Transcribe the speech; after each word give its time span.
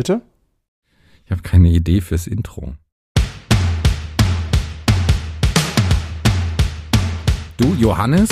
Bitte? 0.00 0.22
Ich 1.26 1.30
habe 1.30 1.42
keine 1.42 1.68
Idee 1.68 2.00
fürs 2.00 2.26
Intro. 2.26 2.72
Du, 7.58 7.74
Johannes, 7.78 8.30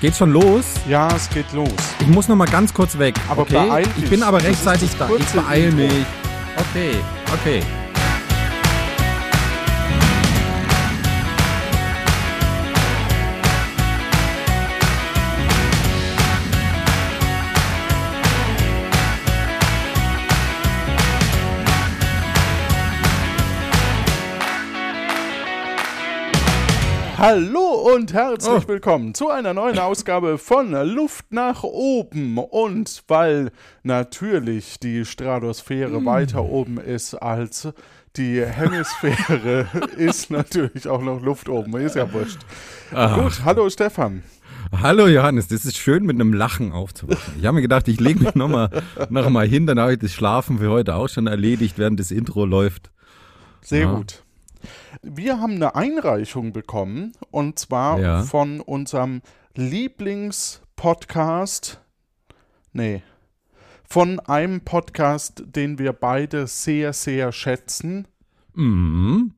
geht 0.00 0.16
schon 0.16 0.32
los? 0.32 0.64
Ja, 0.88 1.14
es 1.14 1.30
geht 1.30 1.52
los. 1.52 1.70
Ich 2.00 2.08
muss 2.08 2.26
noch 2.26 2.34
mal 2.34 2.48
ganz 2.48 2.74
kurz 2.74 2.98
weg. 2.98 3.14
Aber 3.28 3.42
okay? 3.42 3.68
beeil 3.68 3.86
Ich 3.86 4.00
dich. 4.00 4.10
bin 4.10 4.24
aber 4.24 4.42
rechtzeitig 4.42 4.90
da. 4.98 5.08
Ich 5.16 5.26
beeil 5.26 5.70
mich. 5.70 6.04
Okay, 6.56 6.96
okay. 7.32 7.62
Hallo 27.26 27.90
und 27.94 28.12
herzlich 28.12 28.64
Oh. 28.66 28.68
willkommen 28.68 29.14
zu 29.14 29.30
einer 29.30 29.54
neuen 29.54 29.78
Ausgabe 29.78 30.36
von 30.36 30.72
Luft 30.72 31.32
nach 31.32 31.62
oben. 31.62 32.36
Und 32.36 33.02
weil 33.08 33.50
natürlich 33.82 34.78
die 34.78 35.06
Stratosphäre 35.06 35.96
Hm. 35.96 36.04
weiter 36.04 36.44
oben 36.44 36.76
ist 36.76 37.14
als 37.14 37.68
die 38.18 38.44
Hemisphäre, 38.44 39.66
ist 39.96 40.30
natürlich 40.30 40.86
auch 40.86 41.00
noch 41.00 41.22
Luft 41.22 41.48
oben. 41.48 41.74
Ist 41.78 41.96
ja 41.96 42.12
wurscht. 42.12 42.40
Ah. 42.92 43.18
Gut, 43.18 43.42
hallo 43.42 43.70
Stefan. 43.70 44.22
Hallo 44.82 45.06
Johannes, 45.06 45.48
das 45.48 45.64
ist 45.64 45.78
schön 45.78 46.04
mit 46.04 46.16
einem 46.16 46.34
Lachen 46.34 46.72
aufzuwachen. 46.72 47.36
Ich 47.40 47.46
habe 47.46 47.54
mir 47.54 47.62
gedacht, 47.62 47.88
ich 47.88 48.00
lege 48.00 48.22
mich 48.22 48.34
nochmal 48.34 48.68
noch 49.08 49.30
mal 49.30 49.48
hin, 49.48 49.66
dann 49.66 49.80
habe 49.80 49.94
ich 49.94 49.98
das 49.98 50.12
Schlafen 50.12 50.58
für 50.58 50.68
heute 50.68 50.94
auch 50.94 51.08
schon 51.08 51.26
erledigt, 51.26 51.78
während 51.78 51.98
das 51.98 52.10
Intro 52.10 52.44
läuft. 52.44 52.90
Sehr 53.62 53.84
Ja. 53.84 53.94
gut. 53.94 54.23
Wir 55.02 55.40
haben 55.40 55.54
eine 55.54 55.74
Einreichung 55.74 56.52
bekommen 56.52 57.12
und 57.30 57.58
zwar 57.58 57.98
Ja. 58.00 58.22
von 58.22 58.60
unserem 58.60 59.22
Lieblingspodcast. 59.54 61.80
Nee. 62.72 63.02
Von 63.88 64.18
einem 64.20 64.60
Podcast, 64.62 65.42
den 65.46 65.78
wir 65.78 65.92
beide 65.92 66.46
sehr, 66.46 66.92
sehr 66.92 67.32
schätzen. 67.32 68.08
Mhm. 68.54 69.34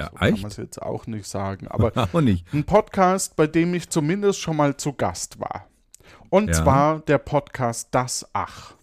Ja, 0.00 0.08
Kann 0.10 0.40
man 0.42 0.50
es 0.50 0.56
jetzt 0.58 0.82
auch 0.82 1.06
nicht 1.06 1.26
sagen. 1.26 1.68
Aber 1.68 1.92
Auch 2.12 2.20
nicht. 2.20 2.44
ein 2.52 2.64
Podcast, 2.64 3.36
bei 3.36 3.46
dem 3.46 3.72
ich 3.74 3.88
zumindest 3.88 4.40
schon 4.40 4.56
mal 4.56 4.76
zu 4.76 4.92
Gast 4.92 5.40
war. 5.40 5.66
Und 6.28 6.48
Ja. 6.48 6.54
zwar 6.54 7.00
der 7.00 7.18
Podcast 7.18 7.88
Das 7.92 8.28
Ach. 8.34 8.74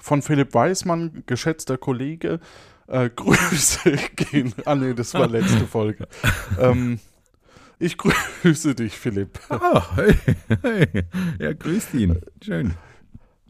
Von 0.00 0.22
Philipp 0.22 0.54
Weismann, 0.54 1.22
geschätzter 1.26 1.76
Kollege. 1.76 2.40
Äh, 2.90 3.08
Grüße 3.16 3.96
gehen. 4.16 4.52
Ah, 4.64 4.74
nee, 4.74 4.94
das 4.94 5.14
war 5.14 5.28
letzte 5.28 5.66
Folge. 5.66 6.08
ähm, 6.58 6.98
ich 7.78 7.96
grüße 7.96 8.74
dich, 8.74 8.94
Philipp. 8.98 9.38
Ah, 9.48 9.96
hey, 9.96 10.14
hey. 10.62 11.04
Ja, 11.38 11.52
grüßt 11.52 11.94
ihn. 11.94 12.20
Schön. 12.42 12.74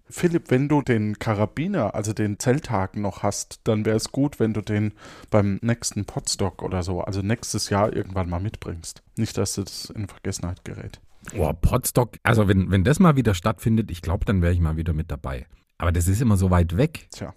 Philipp, 0.09 0.51
wenn 0.51 0.69
du 0.69 0.83
den 0.83 1.19
Karabiner, 1.19 1.95
also 1.95 2.13
den 2.13 2.39
Zelthaken 2.39 3.01
noch 3.03 3.23
hast, 3.23 3.61
dann 3.65 3.85
wäre 3.85 3.97
es 3.97 4.13
gut, 4.13 4.41
wenn 4.41 4.53
du 4.53 4.61
den 4.61 4.93
beim 5.31 5.59
nächsten 5.63 6.05
Podstock 6.05 6.63
oder 6.63 6.83
so, 6.83 7.01
also 7.01 7.23
nächstes 7.23 7.71
Jahr 7.71 7.93
irgendwann 7.95 8.29
mal 8.29 8.41
mitbringst. 8.41 9.03
Nicht, 9.17 9.39
dass 9.39 9.55
das 9.55 9.91
in 9.91 10.09
Vergessenheit 10.09 10.65
gerät. 10.65 11.01
Boah, 11.35 11.55
Potstock, 11.55 12.17
also 12.23 12.49
wenn, 12.49 12.71
wenn 12.71 12.83
das 12.85 12.99
mal 12.99 13.17
wieder 13.17 13.35
stattfindet, 13.35 13.91
ich 13.91 14.03
glaube, 14.03 14.25
dann 14.25 14.43
wäre 14.43 14.53
ich 14.53 14.61
mal 14.61 14.77
wieder 14.77 14.93
mit 14.93 15.11
dabei. 15.11 15.47
Aber 15.79 15.93
das 15.93 16.09
ist 16.09 16.21
immer 16.21 16.37
so 16.37 16.51
weit 16.51 16.77
weg. 16.77 17.07
Tja. 17.11 17.35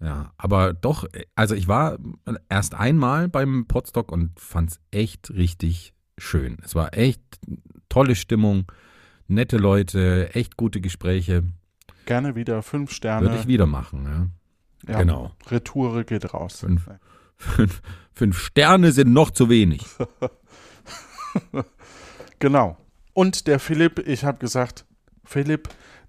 Ja, 0.00 0.32
aber 0.36 0.74
doch, 0.74 1.06
also 1.34 1.54
ich 1.54 1.68
war 1.68 1.98
erst 2.48 2.74
einmal 2.74 3.28
beim 3.28 3.66
Potstock 3.66 4.12
und 4.12 4.38
fand 4.38 4.70
es 4.72 4.80
echt 4.90 5.30
richtig 5.30 5.94
schön. 6.18 6.58
Es 6.62 6.74
war 6.74 6.96
echt 6.96 7.20
tolle 7.88 8.14
Stimmung, 8.14 8.70
nette 9.26 9.56
Leute, 9.56 10.34
echt 10.34 10.56
gute 10.56 10.80
Gespräche. 10.80 11.44
Gerne 12.04 12.36
wieder 12.36 12.62
fünf 12.62 12.92
Sterne. 12.92 13.26
Würde 13.26 13.38
ich 13.40 13.46
wieder 13.46 13.66
machen. 13.66 14.04
Ja. 14.86 14.92
Ja, 14.92 14.98
Genau. 15.00 15.32
Retoure 15.48 16.04
geht 16.04 16.32
raus. 16.34 16.60
Fünf. 16.60 16.88
Fünf, 17.38 17.82
fünf 18.12 18.38
Sterne 18.38 18.92
sind 18.92 19.12
noch 19.12 19.30
zu 19.30 19.48
wenig. 19.48 19.84
Genau. 22.38 22.76
Und 23.12 23.46
der 23.46 23.58
Philipp, 23.58 23.98
ich 24.06 24.24
habe 24.24 24.38
gesagt, 24.38 24.84
Philipp, 25.24 25.68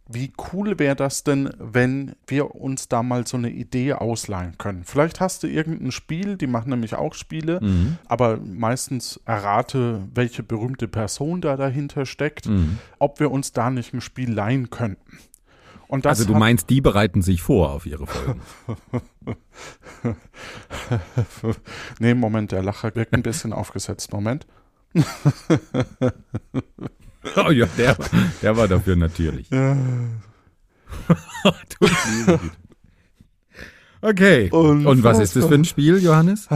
wie 0.09 0.31
cool 0.53 0.79
wäre 0.79 0.95
das 0.95 1.23
denn, 1.23 1.49
wenn 1.59 2.15
wir 2.27 2.55
uns 2.55 2.87
da 2.87 3.03
mal 3.03 3.27
so 3.27 3.37
eine 3.37 3.49
Idee 3.49 3.93
ausleihen 3.93 4.57
können? 4.57 4.83
Vielleicht 4.85 5.19
hast 5.19 5.43
du 5.43 5.47
irgendein 5.47 5.91
Spiel, 5.91 6.37
die 6.37 6.47
machen 6.47 6.69
nämlich 6.69 6.95
auch 6.95 7.13
Spiele, 7.13 7.59
Mhm. 7.61 7.97
aber 8.07 8.37
meistens 8.37 9.19
errate, 9.25 10.01
welche 10.13 10.43
berühmte 10.43 10.87
Person 10.87 11.41
da 11.41 11.57
dahinter 11.57 12.05
steckt, 12.05 12.47
Mhm. 12.47 12.77
ob 12.99 13.19
wir 13.19 13.31
uns 13.31 13.51
da 13.51 13.69
nicht 13.69 13.93
ein 13.93 14.01
Spiel 14.01 14.31
leihen 14.31 14.69
könnten. 14.69 15.19
Also 16.03 16.25
du 16.25 16.35
meinst, 16.35 16.69
die 16.69 16.81
bereiten 16.81 17.21
sich 17.21 17.41
vor 17.41 17.71
auf 17.71 17.85
ihre 17.85 18.07
Folgen. 18.07 18.41
nee, 21.99 22.13
Moment, 22.13 22.51
der 22.51 22.61
Lacher 22.61 22.93
wirkt 22.95 23.13
ein 23.13 23.23
bisschen 23.23 23.53
aufgesetzt. 23.53 24.11
Moment. 24.11 24.45
oh 27.35 27.51
ja, 27.51 27.65
der, 27.77 27.97
der 28.41 28.57
war 28.57 28.67
dafür 28.67 28.95
natürlich. 28.95 29.49
Okay. 33.99 34.49
Und 34.51 35.03
was 35.03 35.19
ist 35.19 35.35
das 35.35 35.47
für 35.47 35.55
ein 35.55 35.65
Spiel, 35.65 35.97
Johannes? 36.01 36.47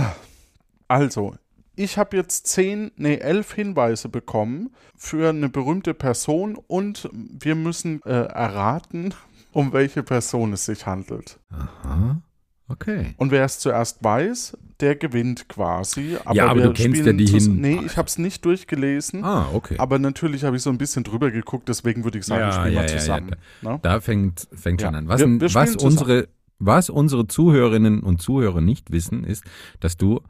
Also, 0.88 1.36
ich 1.76 1.98
habe 1.98 2.18
jetzt 2.18 2.48
zehn, 2.48 2.92
nee, 2.98 3.16
elf 3.16 3.54
Hinweise 3.54 4.10
bekommen 4.10 4.70
für 4.96 5.30
eine 5.30 5.50
berühmte 5.50 5.94
Person 5.94 6.56
und 6.68 7.10
wir 7.14 7.56
müssen 7.56 8.02
äh, 8.04 8.12
erraten, 8.12 9.14
um 9.52 9.74
welche 9.74 10.04
Person 10.04 10.54
es 10.54 10.66
sich 10.66 10.86
handelt. 10.86 11.40
Aha. 11.50 12.22
Okay. 12.68 13.16
Und 13.18 13.32
wer 13.32 13.44
es 13.44 13.60
zuerst 13.60 14.04
weiß, 14.04 14.58
der 14.82 14.96
gewinnt 14.96 15.48
quasi. 15.50 16.18
Aber 16.26 16.36
Ja, 16.36 16.48
aber 16.48 16.60
wir 16.60 16.68
du 16.68 16.74
kennst 16.74 17.06
ja 17.06 17.14
die 17.14 17.26
Hin- 17.28 17.62
Nee, 17.62 17.80
ich 17.86 17.98
habe 17.98 18.08
es 18.08 18.18
nicht 18.18 18.44
durchgelesen. 18.46 19.24
Ah, 19.24 19.48
okay. 19.54 19.76
Aber 19.78 20.00
natürlich 20.00 20.44
habe 20.44 20.56
ich 20.58 20.62
so 20.64 20.70
ein 20.70 20.78
bisschen 20.78 21.04
drüber 21.04 21.32
geguckt, 21.32 21.70
deswegen 21.70 22.04
würde 22.04 22.18
ich 22.20 22.26
sagen, 22.26 22.42
Ja, 22.42 22.52
spielen 22.52 22.74
wir 22.76 22.82
ja, 22.86 22.92
ja, 22.92 22.98
zusammen. 22.98 23.36
ne? 23.62 23.80
Da 23.82 24.02
fängt, 24.02 24.48
fängt 24.54 24.82
schon 24.82 24.96
an. 24.96 25.08
Was, 25.08 25.20
Wir- 25.22 25.28
wir 25.28 25.54
was, 25.54 25.72
zusammen. 25.74 25.86
unsere, 25.92 26.28
was 26.60 26.90
unsere 26.90 27.28
Zuhörerinnen 27.28 28.02
und 28.02 28.22
Zuhörer 28.22 28.62
nicht 28.62 28.92
wissen, 28.92 29.24
ist, 29.24 29.44
dass 29.80 29.98
du 29.98 30.22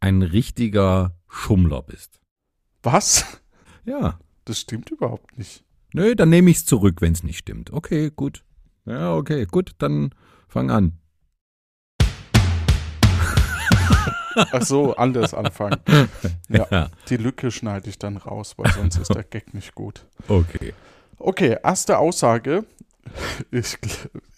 ein 0.00 0.22
richtiger 0.22 1.16
Schummler 1.28 1.82
bist. 1.82 2.20
Was? 2.82 3.26
Ja. 3.84 4.18
Das 4.44 4.60
stimmt 4.60 4.90
überhaupt 4.90 5.36
nicht. 5.36 5.64
Nö, 5.92 6.14
dann 6.14 6.28
nehme 6.30 6.50
ich 6.50 6.58
es 6.58 6.64
zurück, 6.66 7.00
wenn 7.00 7.12
es 7.12 7.22
nicht 7.22 7.38
stimmt. 7.38 7.72
Okay, 7.72 8.10
gut. 8.14 8.44
Ja, 8.86 9.14
okay, 9.14 9.46
gut, 9.50 9.72
dann 9.78 10.10
fang 10.48 10.70
an. 10.70 10.98
Ach 14.52 14.62
so, 14.62 14.94
anders 14.96 15.34
anfangen. 15.34 15.78
Ja. 16.48 16.66
Ja. 16.70 16.88
Die 17.10 17.18
Lücke 17.18 17.50
schneide 17.50 17.90
ich 17.90 17.98
dann 17.98 18.16
raus, 18.16 18.54
weil 18.56 18.72
sonst 18.72 18.96
ist 18.96 19.14
der 19.14 19.22
Gag 19.22 19.52
nicht 19.52 19.74
gut. 19.74 20.06
Okay. 20.28 20.72
Okay, 21.18 21.58
erste 21.62 21.98
Aussage. 21.98 22.64
Ich, 23.50 23.76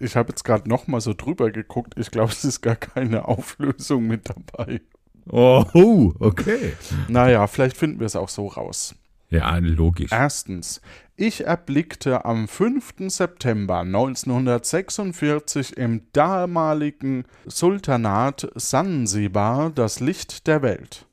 ich 0.01 0.17
habe 0.17 0.31
jetzt 0.31 0.45
gerade 0.45 0.69
noch 0.69 0.87
mal 0.89 1.01
so 1.01 1.15
drüber 1.15 1.51
geguckt. 1.51 1.95
Ich 1.97 2.11
glaube, 2.11 2.33
es 2.33 2.45
ist 2.45 2.63
gar 2.63 2.77
keine 2.77 3.29
Auflösung 3.29 4.07
mit 4.07 4.29
dabei. 4.29 4.81
Oh, 5.29 6.13
okay. 6.19 6.73
Naja, 7.09 7.47
vielleicht 7.47 7.77
finden 7.77 8.01
wir 8.01 8.07
es 8.07 8.17
auch 8.17 8.29
so 8.29 8.49
raus. 8.49 8.95
Ja, 9.31 9.57
logisch. 9.59 10.11
Erstens, 10.13 10.81
ich 11.17 11.45
erblickte 11.47 12.25
am 12.25 12.49
5. 12.49 12.95
September 13.09 13.79
1946 13.81 15.77
im 15.77 16.03
damaligen 16.13 17.25
Sultanat 17.47 18.51
Sansibar 18.57 19.71
das 19.71 20.01
Licht 20.01 20.47
der 20.49 20.63
Welt. 20.63 21.07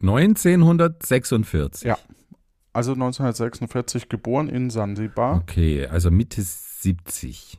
1946. 0.00 1.84
Ja. 1.86 1.98
Also 2.74 2.92
1946 2.92 4.08
geboren 4.08 4.48
in 4.48 4.70
Sansibar. 4.70 5.36
Okay, 5.36 5.86
also 5.86 6.10
Mitte 6.10 6.42
70. 6.42 7.58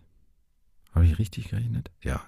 Habe 0.93 1.05
ich 1.05 1.19
richtig 1.19 1.49
gerechnet? 1.49 1.91
Ja, 2.01 2.21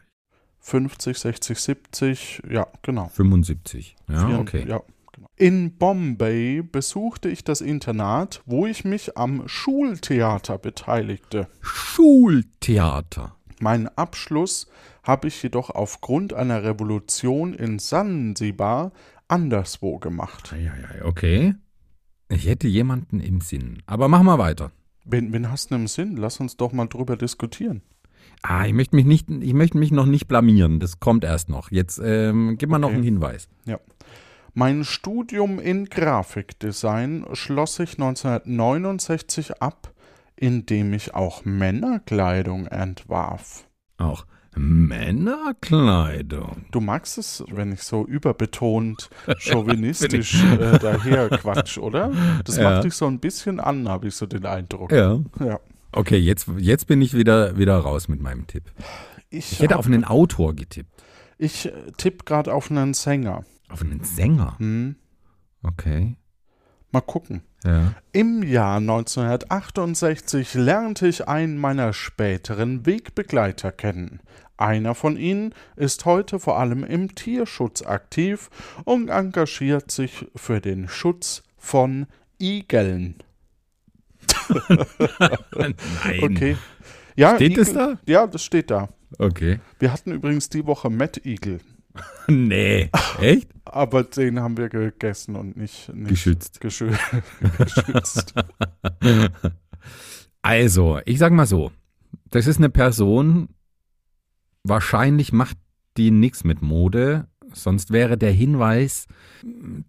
50, 0.59 1.17
60, 1.17 1.59
70, 1.59 2.41
ja, 2.50 2.67
genau. 2.81 3.07
75. 3.09 3.95
Ja, 4.07 4.27
Vier- 4.27 4.39
okay. 4.39 4.65
Ja, 4.67 4.81
genau. 5.15 5.27
In 5.35 5.77
Bombay 5.77 6.62
besuchte 6.62 7.29
ich 7.29 7.44
das 7.44 7.62
Internat, 7.62 8.41
wo 8.45 8.65
ich 8.65 8.83
mich 8.85 9.17
am 9.17 9.47
Schultheater 9.47 10.57
beteiligte. 10.57 11.47
Schultheater. 11.62 13.35
Meinen 13.59 13.88
Abschluss 13.88 14.67
habe 15.03 15.27
ich 15.27 15.41
jedoch 15.41 15.69
aufgrund 15.69 16.33
einer 16.33 16.63
Revolution 16.63 17.53
in 17.53 17.79
Sansibar 17.79 18.91
anderswo 19.27 19.97
gemacht. 20.00 20.53
Ja, 20.53 20.73
ja, 20.75 21.06
okay. 21.06 21.56
Ich 22.29 22.47
hätte 22.47 22.67
jemanden 22.67 23.19
im 23.19 23.39
Sinn. 23.41 23.81
Aber 23.85 24.07
mach 24.07 24.23
mal 24.23 24.38
weiter. 24.39 24.71
Wen, 25.06 25.31
wen 25.31 25.51
hast 25.51 25.71
du 25.71 25.75
im 25.75 25.88
Sinn? 25.88 26.17
Lass 26.17 26.39
uns 26.39 26.57
doch 26.57 26.71
mal 26.73 26.88
drüber 26.88 27.15
diskutieren. 27.15 27.81
Ah, 28.41 28.65
ich 28.65 28.73
möchte 28.73 28.95
mich 28.95 29.06
nicht, 29.06 29.29
ich 29.29 29.53
möchte 29.53 29.77
mich 29.77 29.91
noch 29.91 30.07
nicht 30.07 30.27
blamieren. 30.27 30.79
Das 30.79 31.00
kommt 31.00 31.23
erst 31.23 31.47
noch. 31.50 31.71
Jetzt 31.71 32.01
ähm, 32.03 32.56
gib 32.57 32.69
mal 32.69 32.79
noch 32.79 32.88
Okay. 32.88 32.95
einen 32.95 33.03
Hinweis. 33.03 33.47
Mein 34.57 34.85
Studium 34.85 35.59
in 35.59 35.85
Grafikdesign 35.89 37.25
schloss 37.33 37.77
ich 37.79 37.93
1969 37.99 39.61
ab, 39.61 39.91
indem 40.37 40.93
ich 40.93 41.13
auch 41.13 41.43
Männerkleidung 41.43 42.65
entwarf. 42.67 43.67
Auch 43.97 44.25
Männerkleidung. 44.55 46.65
Du 46.71 46.79
magst 46.79 47.17
es, 47.17 47.43
wenn 47.51 47.73
ich 47.73 47.83
so 47.83 48.05
überbetont 48.05 49.09
chauvinistisch 49.39 50.41
äh, 50.43 50.79
daher 50.79 51.27
quatsch, 51.29 51.77
oder? 51.77 52.11
Das 52.45 52.55
Ja. 52.55 52.69
macht 52.71 52.85
dich 52.85 52.93
so 52.93 53.07
ein 53.07 53.19
bisschen 53.19 53.59
an, 53.59 53.89
habe 53.89 54.07
ich 54.07 54.15
so 54.15 54.25
den 54.25 54.45
Eindruck. 54.45 54.91
Ja. 54.93 55.19
Ja. 55.39 55.59
Okay, 55.91 56.17
jetzt, 56.17 56.47
jetzt 56.57 56.87
bin 56.87 57.01
ich 57.01 57.13
wieder, 57.13 57.57
wieder 57.57 57.77
raus 57.77 58.07
mit 58.07 58.21
meinem 58.21 58.47
Tipp. 58.47 58.71
Ich, 59.29 59.51
Ich 59.53 59.59
hätte 59.59 59.73
hab- 59.73 59.79
auf 59.79 59.87
einen 59.87 60.05
Autor 60.05 60.53
getippt. 60.55 61.03
ich 61.37 61.65
äh, 61.65 61.73
tippe 61.97 62.23
gerade 62.23 62.53
auf 62.53 62.71
einen 62.71 62.93
Sänger. 62.93 63.43
Auf 63.69 63.81
einen 63.81 64.03
Sänger. 64.03 64.56
Hm. 64.59 64.95
Okay. 65.63 66.15
Mal 66.91 67.01
gucken. 67.01 67.41
Ja. 67.63 67.94
Im 68.13 68.44
Jahr 68.44 68.77
1968 68.77 70.53
lernte 70.53 71.07
ich 71.07 71.27
einen 71.27 71.57
meiner 71.57 71.91
späteren 71.94 72.85
Wegbegleiter 72.85 73.71
kennen. 73.71 74.21
Einer 74.57 74.95
von 74.95 75.17
ihnen 75.17 75.53
ist 75.75 76.06
heute 76.06 76.39
vor 76.39 76.57
allem 76.59 76.83
im 76.85 77.13
Tierschutz 77.15 77.81
aktiv 77.81 78.50
und 78.85 79.09
engagiert 79.09 79.91
sich 79.91 80.27
für 80.35 80.62
den 80.62 80.88
Schutz 80.88 81.44
von 81.57 82.06
Igeln. 82.39 83.15
Nein. 85.57 85.75
Okay. 86.21 86.57
Ja, 87.15 87.35
Steht 87.35 87.57
das 87.57 87.69
Igel- 87.69 87.75
da? 87.75 88.00
Ja, 88.06 88.27
das 88.27 88.44
steht 88.44 88.71
da. 88.71 88.89
Okay. 89.17 89.59
Wir 89.79 89.91
hatten 89.91 90.12
übrigens 90.12 90.50
die 90.50 90.65
Woche 90.65 90.89
Mettigel, 90.89 91.59
Nee. 92.27 92.89
Echt? 93.19 93.50
aber 93.65 94.03
den 94.03 94.39
haben 94.39 94.57
wir 94.57 94.69
gegessen 94.69 95.36
und 95.36 95.57
nicht, 95.57 95.94
nicht 95.94 96.09
Geschützt. 96.09 96.62
geschü 96.62 96.92
geschützt. 97.57 98.33
Also, 100.42 101.00
ich 101.06 101.18
sag 101.18 101.33
mal 101.33 101.47
so. 101.47 101.71
Das 102.30 102.45
ist 102.47 102.57
eine 102.57 102.69
Person, 102.69 103.50
wahrscheinlich 104.63 105.31
macht 105.33 105.57
die 105.97 106.12
nichts 106.12 106.44
mit 106.44 106.62
Mode, 106.62 107.27
sonst 107.53 107.92
wäre 107.92 108.18
der 108.18 108.31
Hinweis 108.31 109.07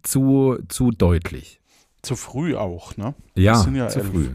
zu, 0.01 0.57
zu 0.67 0.91
deutlich. 0.91 1.59
Zu 2.01 2.15
früh 2.15 2.55
auch, 2.55 2.97
ne? 2.97 3.13
Ja, 3.35 3.55
sind 3.55 3.75
ja 3.75 3.87
zu 3.87 3.99
elf. 3.99 4.09
früh. 4.09 4.29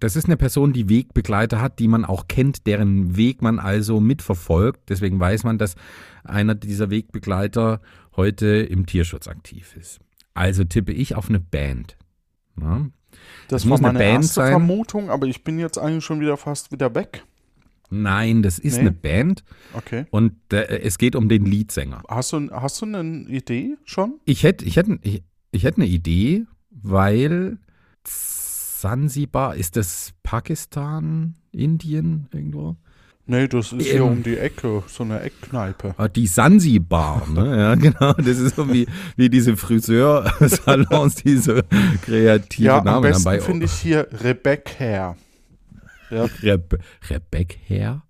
Das 0.00 0.16
ist 0.16 0.26
eine 0.26 0.36
Person, 0.36 0.72
die 0.72 0.88
Wegbegleiter 0.88 1.60
hat, 1.60 1.78
die 1.78 1.88
man 1.88 2.04
auch 2.04 2.28
kennt, 2.28 2.66
deren 2.66 3.16
Weg 3.16 3.42
man 3.42 3.58
also 3.58 4.00
mitverfolgt. 4.00 4.88
Deswegen 4.88 5.18
weiß 5.18 5.44
man, 5.44 5.58
dass 5.58 5.74
einer 6.24 6.54
dieser 6.54 6.90
Wegbegleiter 6.90 7.80
heute 8.16 8.46
im 8.46 8.86
Tierschutz 8.86 9.28
aktiv 9.28 9.76
ist. 9.76 9.98
Also 10.34 10.64
tippe 10.64 10.92
ich 10.92 11.14
auf 11.16 11.28
eine 11.28 11.40
Band. 11.40 11.96
Ja? 12.60 12.86
Das 13.48 13.62
Es 13.64 13.70
war 13.70 13.78
muss 13.78 13.88
eine 13.88 13.98
Band 13.98 14.24
sein. 14.24 14.50
Vermutung, 14.50 15.10
aber 15.10 15.26
ich 15.26 15.42
bin 15.42 15.58
jetzt 15.58 15.78
eigentlich 15.78 16.04
schon 16.04 16.20
wieder 16.20 16.36
fast 16.36 16.70
wieder 16.72 16.94
weg. 16.94 17.24
Nein, 17.90 18.42
das 18.42 18.58
ist 18.58 18.74
Nee. 18.74 18.80
eine 18.80 18.92
Band 18.92 19.42
Okay. 19.72 20.04
und 20.10 20.34
äh, 20.52 20.80
es 20.80 20.98
geht 20.98 21.16
um 21.16 21.28
den 21.30 21.46
Leadsänger. 21.46 22.02
Hast 22.06 22.32
du, 22.34 22.50
hast 22.50 22.82
du 22.82 22.86
eine 22.86 23.26
Idee 23.28 23.76
schon? 23.84 24.20
Ich 24.26 24.42
hätte 24.42 24.64
ich 24.66 24.76
hätt, 24.76 24.88
ich, 25.02 25.22
ich 25.52 25.64
hätt 25.64 25.76
eine 25.76 25.86
Idee, 25.86 26.44
weil 26.70 27.56
Zanzibar, 28.80 29.56
ist 29.56 29.76
das 29.76 30.12
Pakistan, 30.22 31.34
Indien 31.52 32.28
irgendwo? 32.32 32.76
Nee, 33.26 33.46
das 33.48 33.72
ist 33.72 33.84
hier 33.86 33.96
Ähm. 33.96 34.08
um 34.08 34.22
die 34.22 34.38
Ecke, 34.38 34.82
so 34.86 35.02
eine 35.04 35.20
Eckkneipe. 35.20 35.94
Ah, 35.98 36.08
Die 36.08 36.26
Sansibar, 36.26 37.26
ne? 37.28 37.58
Ja, 37.58 37.74
genau. 37.86 38.12
Das 38.14 38.38
ist 38.38 38.56
so 38.56 38.72
wie, 38.72 38.86
wie 39.16 39.28
diese 39.28 39.56
Friseursalons, 39.56 41.14
die 41.24 41.36
so 41.36 41.60
kreative 42.02 42.66
Ja, 42.66 42.78
am 42.78 42.84
Namen 42.84 42.94
haben. 42.96 43.02
besten 43.12 43.24
Bei 43.24 43.40
finde 43.40 43.66
ich 43.66 43.72
hier 43.72 44.06
Rebecca 44.12 44.72
Hair 44.78 45.16
Rebe 46.42 46.78
Rebecca 47.10 47.56
Hair. 47.68 48.02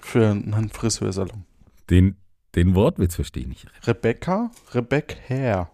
für 0.00 0.28
einen 0.30 0.68
Friseursalon. 0.70 1.44
Den, 1.88 2.16
den 2.54 2.74
Wortwitz 2.74 3.14
verstehe 3.14 3.44
ich 3.44 3.48
nicht. 3.48 3.66
Rebecca, 3.86 4.50
Rebecca. 4.74 5.70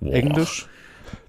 Englisch, 0.00 0.66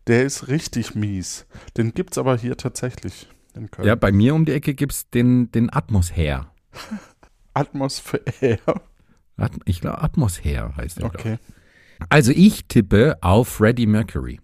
der 0.08 0.24
ist 0.24 0.48
richtig 0.48 0.96
mies. 0.96 1.46
Den 1.78 1.94
gibt's 1.94 2.18
aber 2.18 2.38
hier 2.38 2.58
tatsächlich 2.58 3.28
in 3.54 3.70
Köln. 3.72 3.88
Ja, 3.88 3.96
bei 3.96 4.12
mir 4.12 4.34
um 4.36 4.46
die 4.46 4.54
Ecke 4.54 4.74
gibt 4.74 4.94
es 4.94 5.10
den, 5.10 5.52
den 5.52 5.72
Atmos 5.72 6.16
Hair. 6.16 6.52
Atmosphäre. 7.54 8.82
At 9.38 9.52
ich 9.66 9.82
glaube, 9.82 10.02
Atmos 10.02 10.44
Hair 10.44 10.76
heißt 10.78 11.00
der. 11.00 11.06
Okay. 11.06 11.38
ich. 12.00 12.06
Also 12.10 12.32
ich 12.32 12.66
tippe 12.66 13.18
auf 13.22 13.48
Freddie 13.48 13.86
Mercury. 13.88 14.40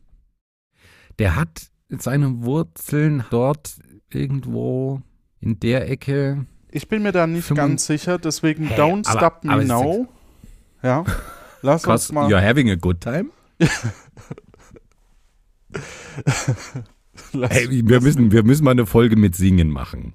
Der 1.19 1.35
hat 1.35 1.67
seine 1.89 2.43
Wurzeln 2.43 3.23
dort 3.29 3.79
irgendwo 4.11 5.01
in 5.39 5.59
der 5.59 5.89
Ecke. 5.89 6.45
Ich 6.69 6.87
bin 6.89 7.01
mir 7.01 7.11
da 7.11 7.25
nicht 7.27 7.53
ganz 7.55 7.85
sicher, 7.85 8.17
deswegen 8.19 8.67
Hä, 8.67 8.75
don't 8.79 9.07
aber- 9.07 9.19
stop 9.19 9.43
me 9.43 9.51
aber 9.53 9.61
es 9.63 9.67
now. 9.67 10.07
Ja. 10.83 11.05
Lass 11.61 11.85
uns 11.85 12.11
mal. 12.11 12.29
you're 12.31 12.45
having 12.45 12.69
a 12.69 12.75
good 12.75 13.01
time? 13.01 13.31
Hey, 17.49 17.67
wir 17.87 17.99
müssen, 17.99 18.31
wir 18.31 18.43
müssen 18.43 18.63
mal 18.63 18.71
eine 18.71 18.85
Folge 18.85 19.15
mit 19.15 19.35
Singen 19.35 19.69
machen. 19.69 20.13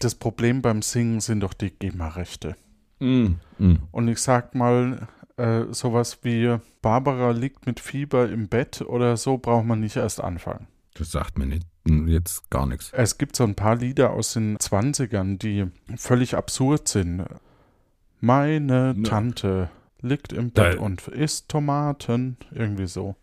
das 0.00 0.14
Problem 0.14 0.60
beim 0.60 0.82
Singen 0.82 1.20
sind 1.20 1.40
doch 1.40 1.54
die 1.54 1.70
GEMA-Rechte. 1.70 2.56
Mm. 3.00 3.36
Mm. 3.58 3.76
Und 3.90 4.08
ich 4.08 4.18
sag 4.18 4.54
mal, 4.54 5.08
äh, 5.38 5.64
sowas 5.70 6.18
wie 6.22 6.58
Barbara 6.82 7.30
liegt 7.30 7.64
mit 7.64 7.80
Fieber 7.80 8.28
im 8.28 8.48
Bett 8.48 8.82
oder 8.82 9.16
so 9.16 9.38
braucht 9.38 9.64
man 9.64 9.80
nicht 9.80 9.96
erst 9.96 10.20
anfangen. 10.20 10.66
Das 10.94 11.10
sagt 11.10 11.38
mir 11.38 11.46
nicht, 11.46 11.66
jetzt 12.06 12.50
gar 12.50 12.66
nichts. 12.66 12.90
Es 12.92 13.16
gibt 13.16 13.34
so 13.34 13.44
ein 13.44 13.54
paar 13.54 13.76
Lieder 13.76 14.10
aus 14.10 14.34
den 14.34 14.58
20ern, 14.58 15.38
die 15.38 15.66
völlig 15.96 16.36
absurd 16.36 16.86
sind. 16.86 17.24
Meine 18.20 18.92
Ne. 18.94 19.02
Tante 19.04 19.70
liegt 20.02 20.34
im 20.34 20.50
Bett 20.50 20.76
Da- 20.76 20.80
und 20.80 21.08
isst 21.08 21.48
Tomaten. 21.48 22.36
Irgendwie 22.52 22.86
so. 22.86 23.16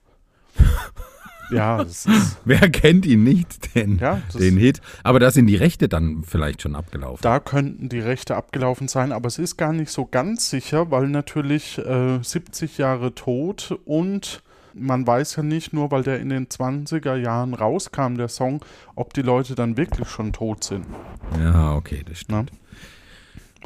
ja. 1.51 1.85
Wer 2.45 2.69
kennt 2.69 3.05
ihn 3.05 3.23
nicht, 3.23 3.75
den, 3.75 3.97
Ja, 3.97 4.21
den 4.37 4.57
Hit? 4.57 4.81
Aber 5.03 5.19
da 5.19 5.31
sind 5.31 5.47
die 5.47 5.55
Rechte 5.55 5.89
dann 5.89 6.23
vielleicht 6.23 6.61
schon 6.61 6.75
abgelaufen. 6.75 7.19
da 7.21 7.39
könnten 7.39 7.89
die 7.89 7.99
Rechte 7.99 8.35
abgelaufen 8.35 8.87
sein, 8.87 9.11
aber 9.11 9.27
es 9.27 9.37
ist 9.37 9.57
gar 9.57 9.73
nicht 9.73 9.91
so 9.91 10.05
ganz 10.05 10.49
sicher, 10.49 10.91
weil 10.91 11.07
natürlich 11.07 11.77
äh, 11.77 12.19
70 12.21 12.77
Jahre 12.77 13.15
tot 13.15 13.77
und 13.85 14.43
man 14.73 15.05
weiß 15.05 15.37
ja 15.37 15.43
nicht, 15.43 15.73
nur 15.73 15.91
weil 15.91 16.03
der 16.03 16.19
in 16.19 16.29
den 16.29 16.47
20er 16.47 17.15
Jahren 17.15 17.53
rauskam, 17.53 18.15
der 18.15 18.27
Song, 18.27 18.63
ob 18.95 19.13
die 19.13 19.21
Leute 19.21 19.55
dann 19.55 19.77
wirklich 19.77 20.09
schon 20.09 20.31
tot 20.31 20.63
sind. 20.63 20.85
Ja, 21.39 21.73
okay, 21.73 22.03
das 22.07 22.19
stimmt. 22.19 22.51
Ne? 22.51 22.59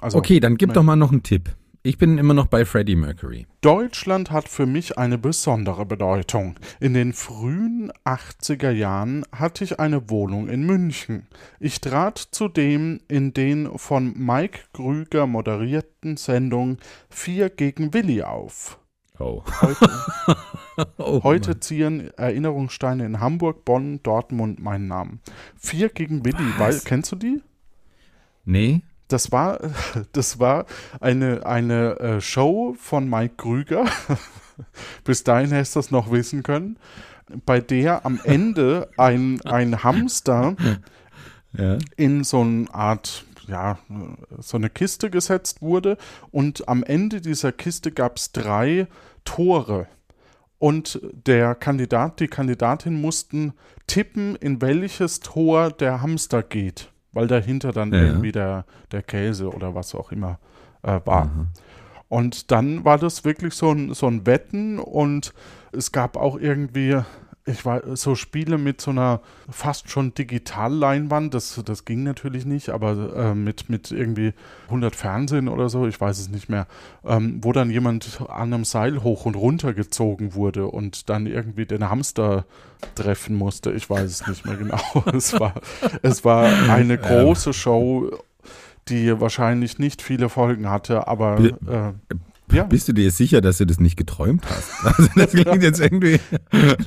Also, 0.01 0.17
Okay, 0.17 0.39
dann 0.39 0.57
gib 0.57 0.69
ne. 0.69 0.73
doch 0.75 0.83
mal 0.83 0.95
noch 0.95 1.11
einen 1.11 1.23
Tipp. 1.23 1.49
Ich 1.85 1.97
bin 1.97 2.17
immer 2.17 2.33
noch 2.33 2.47
bei 2.47 2.63
Freddie 2.63 2.95
Mercury. 2.95 3.45
Deutschland 3.59 4.31
hat 4.31 4.47
für 4.47 4.65
mich 4.65 4.97
eine 4.97 5.17
besondere 5.17 5.85
Bedeutung. 5.85 6.55
In 6.79 6.93
den 6.93 7.11
frühen 7.11 7.91
80er 8.05 8.71
Jahren 8.71 9.25
hatte 9.33 9.65
ich 9.65 9.81
eine 9.81 10.09
Wohnung 10.09 10.47
in 10.47 10.65
München. 10.65 11.27
Ich 11.59 11.81
trat 11.81 12.19
zudem 12.31 13.01
in 13.09 13.33
den 13.33 13.77
von 13.77 14.13
Mike 14.17 14.59
Krüger 14.71 15.27
moderierten 15.27 16.15
Sendung 16.15 16.77
Vier 17.09 17.49
gegen 17.49 17.93
Willi 17.93 18.23
auf. 18.23 18.79
Oh. 19.19 19.43
Heute, 19.59 19.89
oh 20.99 21.21
heute 21.23 21.59
ziehen 21.59 22.11
Erinnerungssteine 22.15 23.05
in 23.05 23.19
Hamburg, 23.19 23.65
Bonn, 23.65 24.01
Dortmund 24.03 24.61
meinen 24.61 24.87
Namen. 24.87 25.19
Vier 25.57 25.89
gegen 25.89 26.23
Willi, 26.23 26.53
weil, 26.57 26.79
kennst 26.79 27.11
du 27.11 27.17
die? 27.17 27.41
Nee? 28.45 28.83
Das 29.13 29.31
war, 29.31 29.59
das 30.11 30.39
war 30.39 30.65
eine, 30.99 31.45
eine 31.45 31.99
äh, 31.99 32.21
Show 32.21 32.75
von 32.79 33.07
Mike 33.07 33.35
Krüger. 33.37 33.85
Bis 35.03 35.23
dahin 35.23 35.51
hättest 35.51 35.75
du 35.75 35.79
das 35.79 35.91
noch 35.91 36.11
wissen 36.11 36.41
können. 36.41 36.77
Bei 37.45 37.61
der 37.61 38.05
am 38.07 38.19
Ende 38.23 38.89
ein, 38.97 39.39
ein 39.41 39.83
Hamster 39.83 40.55
Ja. 41.55 41.77
in 41.95 42.23
so 42.23 42.41
eine 42.41 42.73
Art, 42.73 43.25
ja, 43.47 43.77
so 44.39 44.57
eine 44.57 44.71
Kiste 44.71 45.11
gesetzt 45.11 45.61
wurde. 45.61 45.97
Und 46.31 46.67
am 46.67 46.83
Ende 46.83 47.21
dieser 47.21 47.51
Kiste 47.51 47.91
gab 47.91 48.17
es 48.17 48.31
drei 48.31 48.87
Tore. 49.25 49.87
Und 50.57 50.99
der 51.11 51.53
Kandidat, 51.53 52.19
die 52.19 52.27
Kandidatin 52.27 52.99
mussten 52.99 53.53
tippen, 53.85 54.35
in 54.37 54.61
welches 54.61 55.19
Tor 55.19 55.69
der 55.71 56.01
Hamster 56.01 56.41
geht. 56.41 56.92
Weil 57.13 57.27
dahinter 57.27 57.71
dann 57.71 57.93
Ja. 57.93 58.01
irgendwie 58.01 58.31
der, 58.31 58.65
der 58.91 59.03
Käse 59.03 59.49
oder 59.49 59.75
was 59.75 59.93
auch 59.95 60.11
immer 60.11 60.39
äh, 60.81 60.99
war. 61.05 61.23
Aha. 61.23 61.47
Und 62.09 62.51
dann 62.51 62.83
war 62.85 62.97
das 62.97 63.23
wirklich 63.25 63.53
so 63.53 63.71
ein, 63.71 63.93
so 63.93 64.07
ein 64.07 64.25
Wetten 64.25 64.77
und 64.79 65.33
es 65.71 65.91
gab 65.91 66.17
auch 66.17 66.37
irgendwie 66.39 66.99
ich 67.45 67.65
war 67.65 67.81
so 67.97 68.15
Spiele 68.15 68.57
mit 68.57 68.79
so 68.79 68.91
einer 68.91 69.19
fast 69.49 69.89
schon 69.89 70.13
Digitalleinwand, 70.13 71.33
das, 71.33 71.61
das 71.65 71.83
ging 71.83 72.03
natürlich 72.03 72.45
nicht, 72.45 72.69
aber 72.69 73.15
äh, 73.15 73.35
mit, 73.35 73.69
mit 73.69 73.91
irgendwie 73.91 74.33
100 74.67 74.95
Fernsehen 74.95 75.49
oder 75.49 75.67
so, 75.67 75.85
ich 75.85 75.99
weiß 75.99 76.19
es 76.19 76.29
nicht 76.29 76.47
mehr, 76.47 76.67
ähm, 77.03 77.39
wo 77.41 77.51
dann 77.51 77.69
jemand 77.69 78.21
an 78.29 78.53
einem 78.53 78.63
Seil 78.63 79.03
hoch 79.03 79.25
und 79.25 79.35
runter 79.35 79.73
gezogen 79.73 80.35
wurde 80.35 80.67
und 80.67 81.09
dann 81.09 81.25
irgendwie 81.27 81.65
den 81.65 81.89
Hamster 81.89 82.45
treffen 82.95 83.35
musste. 83.35 83.71
Ich 83.71 83.89
weiß 83.89 84.09
es 84.09 84.27
nicht 84.27 84.45
mehr 84.45 84.55
genau. 84.55 84.81
es 85.13 85.37
war, 85.37 85.55
es 86.01 86.23
war 86.23 86.45
eine 86.69 86.97
große 86.97 87.53
Show, 87.53 88.09
die 88.87 89.19
wahrscheinlich 89.19 89.79
nicht 89.79 90.01
viele 90.01 90.29
Folgen 90.29 90.69
hatte, 90.69 91.07
aber 91.09 91.39
äh, 91.39 92.15
ja. 92.51 92.63
Bist 92.63 92.87
du 92.87 92.93
dir 92.93 93.09
sicher, 93.11 93.41
dass 93.41 93.57
du 93.57 93.65
das 93.65 93.79
nicht 93.79 93.97
geträumt 93.97 94.45
hast? 94.47 94.69
Also 94.83 95.09
das 95.15 95.31
klingt 95.31 95.63
jetzt 95.63 95.79
irgendwie 95.79 96.19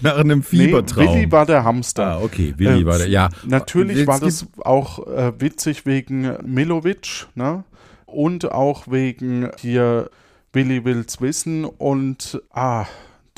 nach 0.02 0.18
einem 0.18 0.42
Fiebertraum. 0.42 1.04
Nee, 1.04 1.14
Willi 1.14 1.32
war 1.32 1.46
der 1.46 1.64
Hamster. 1.64 2.06
Ah, 2.06 2.20
okay, 2.20 2.54
Willi 2.56 2.82
äh, 2.82 2.86
war 2.86 2.98
der, 2.98 3.08
ja. 3.08 3.28
Natürlich 3.44 3.98
jetzt 3.98 4.06
war 4.06 4.20
das 4.20 4.46
auch 4.58 5.06
äh, 5.06 5.32
witzig 5.40 5.86
wegen 5.86 6.36
Milovic, 6.44 7.26
ne? 7.34 7.64
Und 8.04 8.52
auch 8.52 8.86
wegen 8.88 9.50
hier 9.58 10.10
Willi 10.52 10.84
will's 10.84 11.20
wissen 11.20 11.64
und 11.64 12.40
ah, 12.50 12.86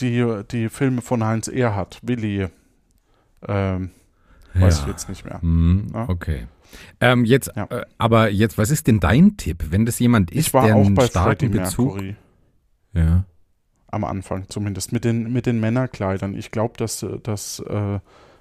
die, 0.00 0.42
die 0.50 0.68
Filme 0.68 1.02
von 1.02 1.24
Heinz 1.24 1.48
Erhardt, 1.48 1.98
Willi. 2.02 2.48
Ähm, 3.46 3.90
weiß 4.54 4.78
ja. 4.78 4.82
ich 4.82 4.88
jetzt 4.88 5.08
nicht 5.08 5.24
mehr. 5.24 5.38
Mm, 5.42 5.86
ja? 5.94 6.08
Okay. 6.08 6.46
Ähm, 7.00 7.24
jetzt, 7.24 7.50
ja. 7.54 7.64
äh, 7.70 7.84
aber 7.98 8.30
jetzt, 8.30 8.58
was 8.58 8.70
ist 8.70 8.86
denn 8.86 9.00
dein 9.00 9.36
Tipp, 9.36 9.64
wenn 9.70 9.86
das 9.86 9.98
jemand 9.98 10.30
ist, 10.30 10.48
ich 10.48 10.54
war 10.54 10.66
der 10.66 10.76
auch 10.76 10.84
einen 10.86 10.94
bei 10.94 11.06
starken 11.06 11.52
Freddie 11.52 11.58
Bezug? 11.58 11.94
Mercury. 11.94 12.16
Ja. 12.94 13.24
Am 13.90 14.04
Anfang 14.04 14.44
zumindest, 14.48 14.92
mit 14.92 15.04
den, 15.04 15.32
mit 15.32 15.46
den 15.46 15.60
Männerkleidern. 15.60 16.34
Ich 16.34 16.50
glaube, 16.50 16.74
dass, 16.76 17.04
dass 17.22 17.60
äh, 17.60 18.00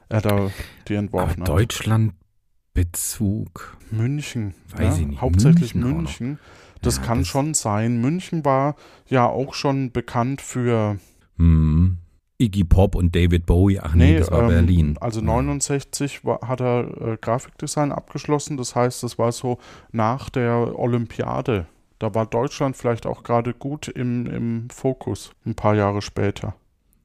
er 0.10 0.22
da 0.22 0.51
die 0.88 0.96
entworfen 0.96 1.41
aber 1.43 1.53
hat. 1.53 1.60
Deutschlandbezug. 1.60 3.77
München. 3.91 4.53
Weiß 4.75 4.96
ja, 4.98 5.01
ich 5.01 5.07
nicht. 5.07 5.22
Hauptsächlich 5.22 5.75
München 5.75 5.98
München. 5.98 6.39
Das 6.81 6.98
Ja, 6.98 7.03
kann 7.03 7.19
das- 7.19 7.27
schon 7.27 7.53
sein. 7.53 8.01
München 8.01 8.43
war 8.46 8.75
ja 9.07 9.25
auch 9.25 9.53
schon 9.53 9.91
bekannt 9.91 10.41
für. 10.41 10.98
Hm. 11.38 11.98
Iggy 12.39 12.63
Pop 12.63 12.96
und 12.96 13.15
David 13.15 13.46
Bowie. 13.46 13.79
Ach 13.79 13.96
nee, 13.96 14.20
das 14.20 14.32
war 14.32 14.44
ähm, 14.44 14.48
Berlin. 14.50 14.98
Also 15.00 15.20
Ja. 15.22 15.25
69 15.25 16.24
war, 16.24 16.48
hat 16.48 16.62
er 16.62 17.01
äh, 17.01 17.17
Grafikdesign 17.20 17.91
abgeschlossen. 17.91 18.58
Das 18.58 18.75
heißt, 18.75 19.01
das 19.03 19.17
war 19.17 19.32
so 19.32 19.58
nach 19.91 20.29
der 20.29 20.77
Olympiade. 20.77 21.65
Da 22.00 22.13
war 22.13 22.27
Deutschland 22.27 22.77
vielleicht 22.77 23.08
auch 23.08 23.24
gerade 23.24 23.53
gut 23.53 23.88
im, 23.88 24.27
im 24.27 24.70
Fokus, 24.70 25.32
ein 25.46 25.56
paar 25.56 25.75
Jahre 25.75 26.03
später. 26.03 26.53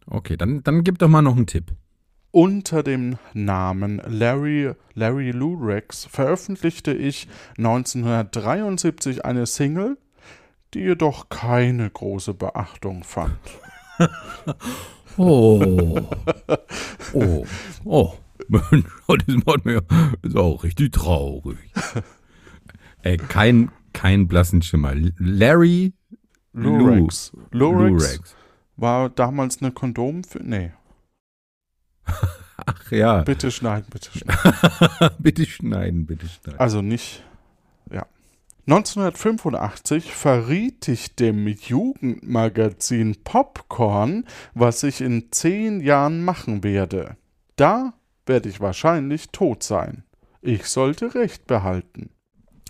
Okay, 0.07 0.37
dann, 0.37 0.63
dann 0.63 0.85
gib 0.85 0.99
doch 0.99 1.09
mal 1.09 1.23
noch 1.23 1.37
einen 1.37 1.47
Tipp. 1.47 1.73
Unter 2.31 2.83
dem 2.83 3.17
Namen 3.33 4.03
Larry, 4.07 4.73
Larry 4.95 5.31
Lurex 5.31 6.07
veröffentlichte 6.07 6.93
ich 6.93 7.29
1973 7.59 9.25
eine 9.25 9.47
Single, 9.47 9.99
die 10.75 10.81
jedoch 10.81 11.29
keine 11.29 11.89
große 11.89 12.35
Beachtung 12.35 13.05
fand. 13.05 13.39
Oh. 15.17 16.09
Oh. 17.13 17.47
Oh. 17.85 18.15
Mensch, 18.49 18.87
das 19.09 19.37
macht 19.47 19.65
mir 19.65 19.83
ist 20.23 20.37
auch 20.37 20.63
richtig 20.65 20.93
traurig. 20.93 21.59
Ey, 23.03 23.17
kein, 23.17 23.71
kein 23.93 24.29
blassen 24.29 24.63
Schimmer. 24.63 24.95
Larry 25.19 25.93
Lurex. 26.53 27.33
Lurex, 27.51 27.91
Lurex. 27.91 28.37
war 28.77 29.11
damals 29.11 29.61
eine 29.63 29.73
Kondom 29.73 30.23
für. 30.25 30.43
Nee, 30.43 30.73
Ach 32.67 32.91
ja. 32.93 33.23
bitte 33.23 33.51
schneiden, 33.51 33.87
bitte 33.91 34.11
schneiden. 34.19 35.11
bitte 35.19 35.47
schneiden, 35.47 36.07
bitte 36.07 36.27
schneiden. 36.29 36.61
Also 36.61 36.83
nicht. 36.83 37.25
Ja. 37.91 38.07
1985 38.67 40.13
verriet 40.15 40.87
ich 40.87 41.17
dem 41.17 41.49
Jugendmagazin 41.49 43.17
Popcorn, 43.25 44.25
was 44.55 44.85
ich 44.85 45.01
in 45.01 45.33
zehn 45.33 45.81
Jahren 45.81 46.25
machen 46.25 46.63
werde. 46.63 47.17
Da 47.57 47.95
werde 48.25 48.49
ich 48.49 48.61
wahrscheinlich 48.61 49.31
tot 49.31 49.65
sein. 49.65 50.05
Ich 50.43 50.67
sollte 50.67 51.17
Recht 51.17 51.49
behalten. 51.49 52.11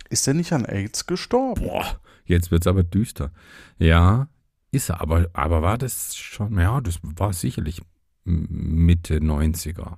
Ist 0.09 0.27
er 0.27 0.33
nicht 0.33 0.51
an 0.51 0.65
AIDS 0.65 1.05
gestorben? 1.05 1.63
Boah, 1.63 1.99
jetzt 2.25 2.49
wird's 2.49 2.67
aber 2.67 2.83
düster. 2.83 3.31
Ja, 3.77 4.29
ist 4.71 4.89
er, 4.89 4.99
aber, 4.99 5.27
aber 5.33 5.61
war 5.61 5.77
das 5.77 6.15
schon, 6.15 6.59
ja, 6.59 6.81
das 6.81 6.99
war 7.03 7.33
sicherlich 7.33 7.81
Mitte 8.23 9.17
90er. 9.17 9.97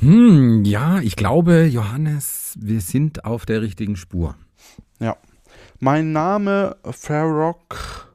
Hm, 0.00 0.64
ja, 0.64 1.00
ich 1.00 1.16
glaube, 1.16 1.64
Johannes, 1.64 2.58
wir 2.60 2.82
sind 2.82 3.24
auf 3.24 3.46
der 3.46 3.62
richtigen 3.62 3.96
Spur. 3.96 4.36
Ja. 4.98 5.16
Mein 5.80 6.12
Name 6.12 6.76
Farrokh 6.90 8.08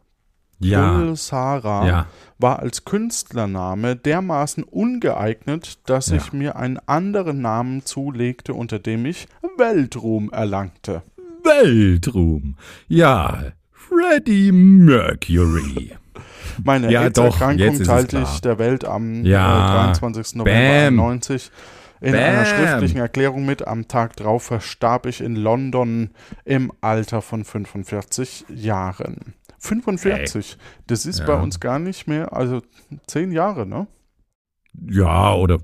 ja. 0.60 1.16
Sarah 1.16 1.88
ja. 1.88 2.08
war 2.38 2.60
als 2.60 2.86
Künstlername 2.86 3.96
dermaßen 3.96 4.64
ungeeignet, 4.64 5.80
dass 5.90 6.08
ja. 6.08 6.18
ich 6.18 6.34
mir 6.34 6.56
einen 6.56 6.80
anderen 6.86 7.42
Namen 7.42 7.86
zulegte, 7.86 8.54
unter 8.54 8.80
dem 8.80 9.06
ich 9.06 9.28
Weltruhm 9.58 10.30
erlangte. 10.32 11.04
Weltruhm. 11.44 12.56
Ja, 12.88 13.44
Freddy 13.72 14.52
Mercury. 14.52 15.92
Meine 16.64 16.92
ja, 16.92 17.04
Erkrankung 17.04 17.84
teilte 17.84 18.20
ich 18.20 18.42
der 18.42 18.60
Welt 18.60 18.86
am 18.86 19.26
ja. 19.26 19.90
Äh, 19.90 19.94
23. 19.94 20.36
November 20.36 21.04
1990 21.04 21.52
in 22.04 22.12
Bam. 22.12 22.22
einer 22.22 22.46
schriftlichen 22.46 22.98
Erklärung 22.98 23.46
mit, 23.46 23.66
am 23.66 23.88
Tag 23.88 24.18
drauf 24.18 24.44
verstarb 24.44 25.06
ich 25.06 25.22
in 25.22 25.38
London 25.38 26.10
im 26.44 26.74
Alter 26.82 27.22
von 27.22 27.46
45 27.46 28.44
Jahren. 28.50 29.36
45, 29.60 30.52
hey. 30.52 30.58
das 30.88 31.06
ist 31.06 31.20
ja. 31.20 31.26
bei 31.26 31.36
uns 31.42 31.62
gar 31.62 31.80
nicht 31.80 32.06
mehr, 32.06 32.34
also 32.34 32.62
zehn 33.08 33.32
Jahre, 33.32 33.66
ne? 33.66 33.88
Ja, 34.74 35.34
oder 35.34 35.60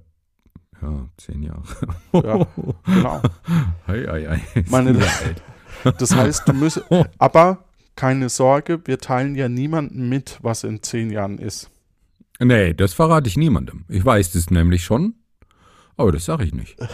ja, 0.81 1.10
zehn 1.17 1.43
Jahre. 1.43 1.65
ja, 2.13 2.48
genau. 2.86 3.22
Ei, 3.88 4.10
ei, 4.10 4.29
ei. 4.29 4.41
Meine, 4.69 4.98
das 5.84 6.15
heißt, 6.15 6.48
du 6.48 6.53
müsst, 6.53 6.81
aber 7.17 7.65
keine 7.98 8.29
Sorge, 8.29 8.79
wir 8.86 9.00
teilen 9.00 9.36
ja 9.36 9.50
niemandem 9.50 10.08
mit, 10.08 10.39
was 10.41 10.63
in 10.63 10.81
zehn 10.81 11.10
Jahren 11.10 11.38
ist. 11.38 11.69
Nee, 12.39 12.74
das 12.74 12.93
verrate 12.93 13.27
ich 13.27 13.36
niemandem. 13.36 13.84
Ich 13.89 14.05
weiß 14.05 14.31
das 14.31 14.50
nämlich 14.51 14.86
schon 14.86 15.15
aber 16.00 16.13
das 16.13 16.25
sage 16.25 16.46
ich 16.46 16.53
nicht. 16.53 16.77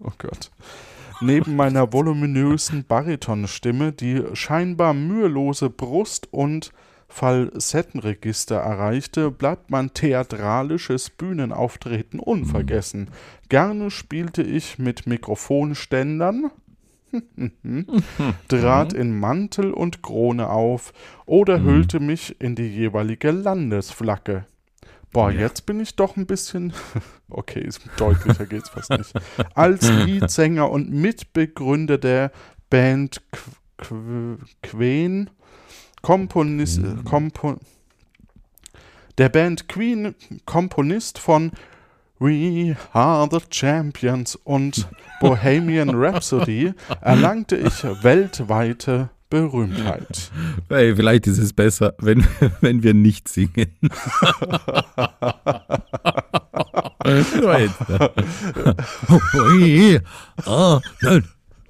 Oh 0.00 0.12
Gott. 0.16 0.50
Neben 1.20 1.54
meiner 1.54 1.92
voluminösen 1.92 2.84
Baritonstimme, 2.86 3.92
die 3.92 4.22
scheinbar 4.32 4.94
mühelose 4.94 5.68
Brust- 5.68 6.32
und 6.32 6.72
Falsettenregister 7.08 8.56
erreichte, 8.56 9.30
bleibt 9.30 9.70
mein 9.70 9.92
theatralisches 9.92 11.10
Bühnenauftreten 11.10 12.18
unvergessen. 12.18 13.10
Gerne 13.50 13.90
spielte 13.90 14.42
ich 14.42 14.78
mit 14.78 15.06
Mikrofonständern, 15.06 16.50
trat 18.48 18.92
in 18.94 19.18
Mantel 19.18 19.72
und 19.72 20.02
Krone 20.02 20.48
auf 20.48 20.92
oder 21.26 21.62
hüllte 21.62 22.00
mich 22.00 22.40
in 22.40 22.54
die 22.54 22.68
jeweilige 22.68 23.30
Landesflagge. 23.30 24.46
Boah, 25.16 25.30
Ja. 25.30 25.40
jetzt 25.40 25.64
bin 25.64 25.80
ich 25.80 25.96
doch 25.96 26.16
ein 26.16 26.26
bisschen. 26.26 26.72
Okay, 27.28 27.60
ist, 27.60 27.80
deutlicher 27.96 28.46
geht's 28.52 28.68
fast 28.68 28.90
nicht. 28.90 29.12
Als 29.54 29.90
Leadsänger 29.90 30.70
und 30.70 30.92
Mitbegründer 30.92 31.98
der 31.98 32.30
Band 32.70 33.20
Qu- 33.32 33.84
Qu- 33.84 34.38
Queen, 34.62 35.30
Komponist, 36.02 36.78
Mhm. 36.82 37.56
Der 39.18 39.28
Band 39.30 39.68
Queen, 39.68 40.14
Komponist 40.44 41.18
von 41.18 41.50
We 42.20 42.76
Are 42.92 43.26
the 43.30 43.40
Champions 43.50 44.36
und 44.36 44.86
Bohemian 45.20 45.90
Rhapsody, 45.94 46.72
erlangte 47.00 47.56
ich 47.56 47.82
weltweite 48.04 49.08
Berühmtheit. 49.30 50.30
Hey, 50.68 50.96
vielleicht 50.96 51.26
ist 51.26 51.38
es 51.38 51.52
besser, 51.52 51.94
wenn, 51.98 52.26
wenn 52.60 52.82
wir 52.82 52.94
nicht 52.94 53.28
singen. 53.28 53.70
We 57.06 57.22
are 60.44 60.82
the 61.00 61.22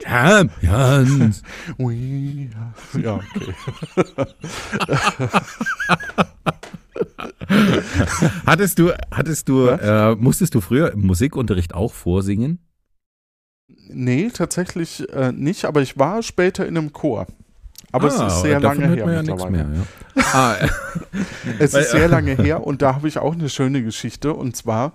champions. 0.02 1.42
We 1.76 2.48
are, 2.56 2.72
ja, 3.02 3.16
okay. 3.16 3.54
Hattest 8.46 8.78
du, 8.78 8.92
hattest 9.10 9.48
du, 9.48 9.68
äh, 9.68 10.14
musstest 10.16 10.54
du 10.54 10.60
früher 10.60 10.92
im 10.92 11.06
Musikunterricht 11.06 11.74
auch 11.74 11.92
vorsingen? 11.92 12.58
Nee, 13.88 14.30
tatsächlich 14.32 15.08
äh, 15.12 15.32
nicht, 15.32 15.64
aber 15.64 15.82
ich 15.82 15.98
war 15.98 16.22
später 16.22 16.66
in 16.66 16.76
einem 16.76 16.92
Chor. 16.92 17.26
Aber 17.92 18.08
es 18.08 18.20
ist 18.20 18.42
sehr 18.42 18.60
lange 18.60 18.88
her 18.88 18.96
ja 18.96 19.22
mittlerweile. 19.22 19.50
mehr. 19.50 19.86
Ja. 20.16 20.22
ah, 20.32 20.54
äh, 20.54 20.68
Es 21.58 21.74
ist 21.74 21.90
sehr 21.92 22.08
lange 22.08 22.36
her 22.36 22.66
und 22.66 22.82
da 22.82 22.94
habe 22.94 23.08
ich 23.08 23.18
auch 23.18 23.34
eine 23.34 23.48
schöne 23.48 23.82
Geschichte. 23.82 24.34
Und 24.34 24.56
zwar 24.56 24.92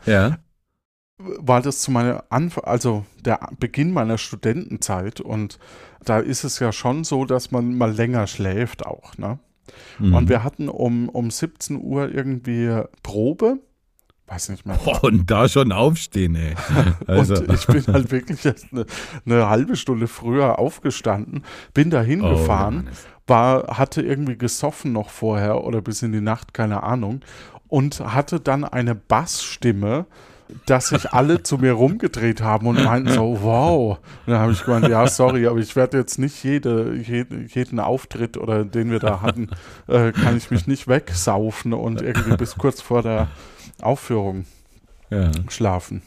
war 1.17 1.61
das 1.61 1.81
zu 1.81 1.91
meiner 1.91 2.25
Anf 2.29 2.57
also 2.57 3.05
der 3.23 3.49
Beginn 3.59 3.93
meiner 3.93 4.17
Studentenzeit 4.17 5.21
und 5.21 5.59
da 6.03 6.19
ist 6.19 6.43
es 6.43 6.59
ja 6.59 6.71
schon 6.71 7.03
so, 7.03 7.25
dass 7.25 7.51
man 7.51 7.77
mal 7.77 7.91
länger 7.91 8.25
schläft 8.27 8.85
auch, 8.85 9.17
ne? 9.17 9.39
Mhm. 9.99 10.15
Und 10.15 10.29
wir 10.29 10.43
hatten 10.43 10.67
um, 10.67 11.09
um 11.09 11.31
17 11.31 11.81
Uhr 11.81 12.13
irgendwie 12.13 12.81
Probe. 13.03 13.59
Weiß 14.31 14.47
nicht 14.47 14.65
mehr. 14.65 14.77
Boah, 14.77 15.03
und 15.03 15.29
da 15.29 15.49
schon 15.49 15.73
aufstehen, 15.73 16.35
ey. 16.35 16.55
Also, 17.07 17.35
Und 17.35 17.51
ich 17.53 17.67
bin 17.67 17.85
halt 17.87 18.11
wirklich 18.11 18.45
erst 18.45 18.67
eine, 18.71 18.85
eine 19.25 19.49
halbe 19.49 19.75
Stunde 19.75 20.07
früher 20.07 20.57
aufgestanden, 20.57 21.43
bin 21.73 21.89
da 21.89 22.01
hingefahren, 22.01 22.75
Oh, 22.75 22.79
Johannes. 22.83 23.05
war, 23.27 23.77
hatte 23.77 24.01
irgendwie 24.01 24.37
gesoffen 24.37 24.93
noch 24.93 25.09
vorher 25.09 25.63
oder 25.65 25.81
bis 25.81 26.01
in 26.01 26.13
die 26.13 26.21
Nacht, 26.21 26.53
keine 26.53 26.83
Ahnung, 26.83 27.19
und 27.67 27.99
hatte 27.99 28.39
dann 28.39 28.63
eine 28.63 28.95
Bassstimme, 28.95 30.05
dass 30.65 30.89
sich 30.89 31.11
alle 31.13 31.43
zu 31.43 31.57
mir 31.57 31.73
rumgedreht 31.73 32.41
haben 32.41 32.67
und 32.67 32.83
meinten 32.83 33.09
so, 33.09 33.39
wow. 33.41 33.97
Und 34.25 34.31
dann 34.33 34.39
habe 34.39 34.51
ich 34.51 34.63
gemeint, 34.63 34.87
ja, 34.87 35.07
sorry, 35.07 35.47
aber 35.47 35.59
ich 35.59 35.75
werde 35.75 35.97
jetzt 35.97 36.17
nicht 36.19 36.43
jede, 36.43 36.95
jede, 36.95 37.45
jeden 37.47 37.79
Auftritt 37.79 38.37
oder 38.37 38.65
den 38.65 38.91
wir 38.91 38.99
da 38.99 39.21
hatten, 39.21 39.49
äh, 39.87 40.11
kann 40.11 40.37
ich 40.37 40.51
mich 40.51 40.67
nicht 40.67 40.87
wegsaufen 40.87 41.73
und 41.73 42.01
irgendwie 42.01 42.35
bis 42.37 42.55
kurz 42.55 42.81
vor 42.81 43.01
der 43.01 43.27
Aufführung 43.81 44.45
ja. 45.09 45.31
schlafen. 45.49 46.01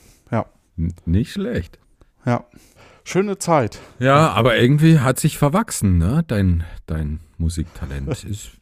N- 0.77 0.93
Nicht 1.05 1.33
schlecht. 1.33 1.79
Ja. 2.27 2.45
Schöne 3.05 3.39
Zeit. 3.39 3.79
Ja, 3.99 4.31
aber 4.31 4.57
irgendwie 4.57 4.99
hat 4.99 5.21
sich 5.21 5.39
verwachsen, 5.39 5.99
ne? 5.99 6.25
Dein, 6.27 6.65
dein 6.87 7.21
Musiktalent 7.39 8.25
ist. 8.25 8.53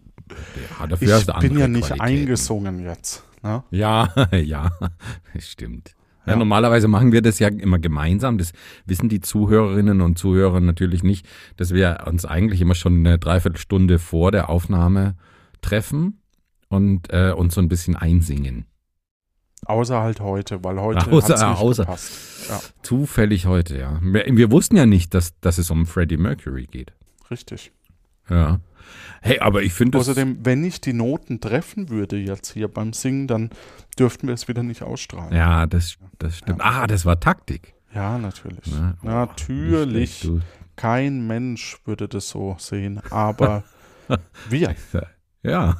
Ja, 0.81 0.87
dafür 0.87 1.19
Ich 1.19 1.27
bin 1.39 1.59
ja 1.59 1.69
nicht 1.69 2.01
eingesungen 2.01 2.81
jetzt. 2.81 3.23
Ne? 3.43 3.63
Ja, 3.71 4.09
ja, 4.33 4.71
stimmt. 5.39 5.95
Ja. 6.27 6.33
Ja. 6.33 6.37
normalerweise 6.39 6.87
machen 6.87 7.11
wir 7.11 7.21
das 7.21 7.41
ja 7.41 7.49
immer 7.49 7.81
gemeinsam. 7.81 8.39
Das 8.39 8.53
wissen 8.87 9.09
die 9.09 9.21
Zuhörerinnen 9.21 10.01
und 10.01 10.19
Zuhörer 10.19 10.61
natürlich 10.61 11.03
nicht, 11.03 11.27
dass 11.57 11.75
wir 11.75 12.05
uns 12.07 12.25
eigentlich 12.25 12.61
immer 12.61 12.77
schon 12.77 12.99
eine 13.05 13.19
Dreiviertelstunde 13.19 13.99
vor 13.99 14.31
der 14.31 14.49
Aufnahme 14.49 15.17
treffen 15.63 16.21
und 16.69 17.13
äh, 17.13 17.33
uns 17.33 17.55
so 17.55 17.61
ein 17.61 17.69
bisschen 17.69 17.97
einsingen. 17.97 18.67
Außer 19.67 20.01
halt 20.01 20.21
heute, 20.21 20.63
weil 20.65 20.81
heute 20.81 21.01
Außer- 21.11 21.33
nicht 21.51 21.61
außer. 21.61 21.85
gepasst. 21.85 22.49
Ja, 22.49 22.61
Zufällig 22.83 23.47
heute, 23.47 23.79
ja. 23.79 23.99
Wir, 24.03 24.25
wir 24.29 24.51
wussten 24.51 24.77
ja 24.77 24.87
nicht, 24.87 25.15
dass, 25.15 25.39
dass 25.41 25.59
es 25.59 25.71
um 25.71 25.87
Freddie 25.87 26.17
Mercury 26.17 26.67
geht. 26.71 26.93
richtig. 27.31 27.73
Ja. 28.31 28.61
Hey, 29.23 29.39
aber 29.39 29.63
ich 29.63 29.73
finde. 29.73 29.99
Außerdem, 29.99 30.39
wenn 30.45 30.65
ich 30.65 30.81
die 30.81 30.93
Noten 30.93 31.41
treffen 31.41 31.89
würde 31.89 32.17
jetzt 32.17 32.53
hier 32.53 32.69
beim 32.69 32.93
Singen, 32.93 33.27
dann 33.27 33.51
dürften 33.99 34.27
wir 34.27 34.35
es 34.35 34.49
wieder 34.49 34.63
nicht 34.63 34.83
ausstrahlen. 34.83 35.35
Ja, 35.35 35.67
das, 35.67 35.97
das 36.19 36.39
stimmt. 36.39 36.61
Ah, 36.63 36.87
das 36.87 37.05
war 37.05 37.21
Taktik. 37.21 37.75
Ja, 37.95 38.19
natürlich. 38.19 38.67
Ne? 38.67 38.97
Oh, 39.03 39.07
Natürlich. 39.07 40.25
nicht. 40.25 40.45
Kein 40.77 41.27
Mensch 41.27 41.77
würde 41.85 42.09
das 42.09 42.29
so 42.31 42.57
sehen, 42.59 43.01
aber 43.11 43.63
wir. 44.49 44.75
Ja, 45.43 45.77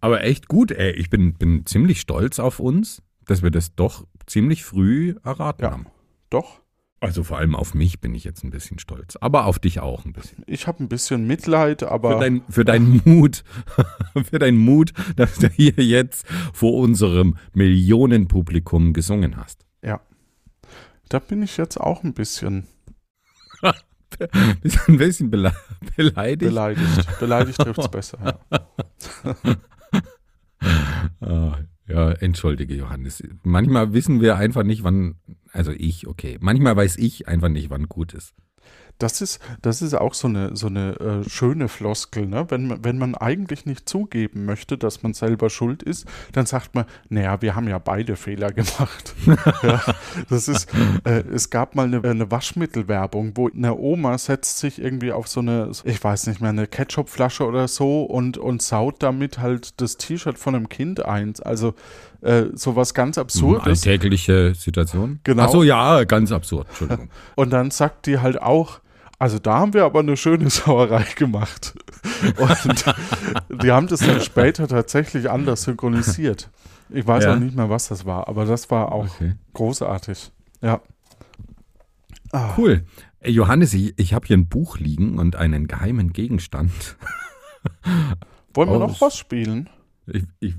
aber 0.00 0.22
echt 0.24 0.48
gut, 0.48 0.70
ey. 0.70 0.92
Ich 0.92 1.08
bin, 1.10 1.34
bin 1.34 1.64
ziemlich 1.66 2.00
stolz 2.00 2.38
auf 2.38 2.60
uns, 2.60 3.02
dass 3.24 3.42
wir 3.42 3.50
das 3.50 3.74
doch 3.74 4.06
ziemlich 4.26 4.64
früh 4.64 5.14
erraten 5.24 5.62
Ja. 5.64 5.70
haben. 5.72 5.86
Doch, 6.30 6.60
Also 7.00 7.22
vor 7.22 7.38
allem 7.38 7.54
auf 7.54 7.74
mich 7.74 8.00
bin 8.00 8.14
ich 8.14 8.24
jetzt 8.24 8.42
ein 8.42 8.50
bisschen 8.50 8.78
stolz, 8.80 9.16
aber 9.16 9.46
auf 9.46 9.58
dich 9.60 9.78
auch 9.80 10.04
ein 10.04 10.12
bisschen. 10.12 10.42
ich 10.46 10.66
habe 10.66 10.82
ein 10.82 10.88
bisschen 10.88 11.26
Mitleid, 11.26 11.80
Für, 11.80 11.92
aber 11.92 12.18
dein, 12.18 12.42
für 12.48 12.64
deinen 12.64 13.00
Mut, 13.04 13.44
für 14.24 14.38
deinen 14.40 14.58
Mut, 14.58 14.92
dass 15.16 15.36
du 15.36 15.48
hier 15.48 15.74
jetzt 15.76 16.26
vor 16.52 16.74
unserem 16.74 17.36
Millionenpublikum 17.54 18.92
gesungen 18.92 19.36
hast. 19.36 19.64
da 21.08 21.20
bin 21.20 21.42
ich 21.42 21.56
jetzt 21.56 21.80
auch 21.80 22.02
ein 22.04 22.12
bisschen 22.14 22.66
Bist 24.62 24.88
ein 24.88 24.96
bisschen 24.98 25.30
bele 25.30 25.52
beleidigt. 25.96 26.38
beleidigt. 26.40 27.18
Beleidigt 27.20 27.58
trifft 27.58 27.78
es 27.78 27.88
besser. 27.90 28.40
Ja. 31.20 31.58
Ja, 31.88 32.12
entschuldige, 32.12 32.74
Johannes. 32.74 33.22
Manchmal 33.42 33.94
wissen 33.94 34.20
wir 34.20 34.36
einfach 34.36 34.62
nicht, 34.62 34.84
wann, 34.84 35.16
also 35.52 35.72
ich, 35.72 36.06
okay. 36.06 36.36
Manchmal 36.40 36.76
weiß 36.76 36.96
ich 36.98 37.28
einfach 37.28 37.48
nicht, 37.48 37.70
wann 37.70 37.88
gut 37.88 38.12
ist. 38.12 38.34
Das 38.98 39.20
ist, 39.20 39.40
das 39.62 39.82
ist 39.82 39.94
auch 39.94 40.14
so 40.14 40.28
eine, 40.28 40.56
so 40.56 40.66
eine 40.66 41.24
äh, 41.24 41.28
schöne 41.28 41.68
Floskel, 41.68 42.26
ne? 42.26 42.46
Wenn 42.48 42.66
man, 42.66 42.84
wenn 42.84 42.98
man 42.98 43.14
eigentlich 43.14 43.66
nicht 43.66 43.88
zugeben 43.88 44.44
möchte, 44.44 44.76
dass 44.76 45.02
man 45.02 45.14
selber 45.14 45.50
schuld 45.50 45.82
ist, 45.82 46.06
dann 46.32 46.46
sagt 46.46 46.74
man, 46.74 46.84
naja, 47.08 47.40
wir 47.40 47.54
haben 47.54 47.68
ja 47.68 47.78
beide 47.78 48.16
Fehler 48.16 48.52
gemacht. 48.52 49.14
ja, 49.62 49.82
das 50.28 50.48
ist, 50.48 50.68
äh, 51.04 51.22
es 51.32 51.50
gab 51.50 51.74
mal 51.74 51.86
eine, 51.86 52.02
eine 52.02 52.30
Waschmittelwerbung, 52.30 53.32
wo 53.36 53.48
eine 53.48 53.76
Oma 53.76 54.18
setzt 54.18 54.58
sich 54.58 54.80
irgendwie 54.80 55.12
auf 55.12 55.28
so 55.28 55.40
eine, 55.40 55.70
ich 55.84 56.02
weiß 56.02 56.26
nicht 56.26 56.40
mehr, 56.40 56.50
eine 56.50 56.66
Ketchupflasche 56.66 57.46
oder 57.46 57.68
so 57.68 58.02
und, 58.02 58.38
und 58.38 58.62
saut 58.62 59.02
damit 59.02 59.38
halt 59.38 59.80
das 59.80 59.96
T-Shirt 59.96 60.38
von 60.38 60.54
einem 60.54 60.68
Kind 60.68 61.04
ein. 61.04 61.34
Also 61.44 61.74
äh, 62.20 62.46
sowas 62.54 62.94
ganz 62.94 63.18
Absurdes. 63.18 63.66
Alltägliche 63.66 64.54
Situation. 64.54 65.20
Genau. 65.24 65.44
Ach 65.44 65.50
so, 65.50 65.62
ja, 65.62 66.04
ganz 66.04 66.32
absurd. 66.32 66.66
Entschuldigung. 66.68 67.10
Und 67.36 67.50
dann 67.50 67.70
sagt 67.70 68.06
die 68.06 68.18
halt 68.18 68.40
auch, 68.40 68.80
also 69.18 69.38
da 69.38 69.58
haben 69.58 69.74
wir 69.74 69.84
aber 69.84 70.00
eine 70.00 70.16
schöne 70.16 70.48
Sauerei 70.50 71.04
gemacht. 71.16 71.74
Und 72.36 72.84
die 73.62 73.70
haben 73.72 73.86
das 73.88 74.00
dann 74.00 74.20
später 74.20 74.68
tatsächlich 74.68 75.30
anders 75.30 75.62
synchronisiert. 75.64 76.50
Ich 76.90 77.06
weiß 77.06 77.24
Ja. 77.24 77.34
auch 77.34 77.38
nicht 77.38 77.54
mehr, 77.56 77.68
was 77.68 77.88
das 77.88 78.06
war, 78.06 78.28
aber 78.28 78.44
das 78.44 78.70
war 78.70 78.92
auch 78.92 79.06
Okay. 79.14 79.34
großartig. 79.54 80.30
Ja. 80.62 80.80
Ah, 82.32 82.54
Cool. 82.56 82.84
Johannes, 83.24 83.74
ich, 83.74 83.94
ich 83.98 84.14
habe 84.14 84.26
hier 84.26 84.36
ein 84.36 84.48
Buch 84.48 84.78
liegen 84.78 85.18
und 85.18 85.34
einen 85.36 85.66
geheimen 85.66 86.12
Gegenstand. 86.12 86.96
Wollen 88.54 88.68
wir 88.70 88.76
Aus- 88.76 88.92
noch 88.92 89.00
was 89.00 89.16
spielen? 89.16 89.68
Ich, 90.06 90.24
ich, 90.40 90.54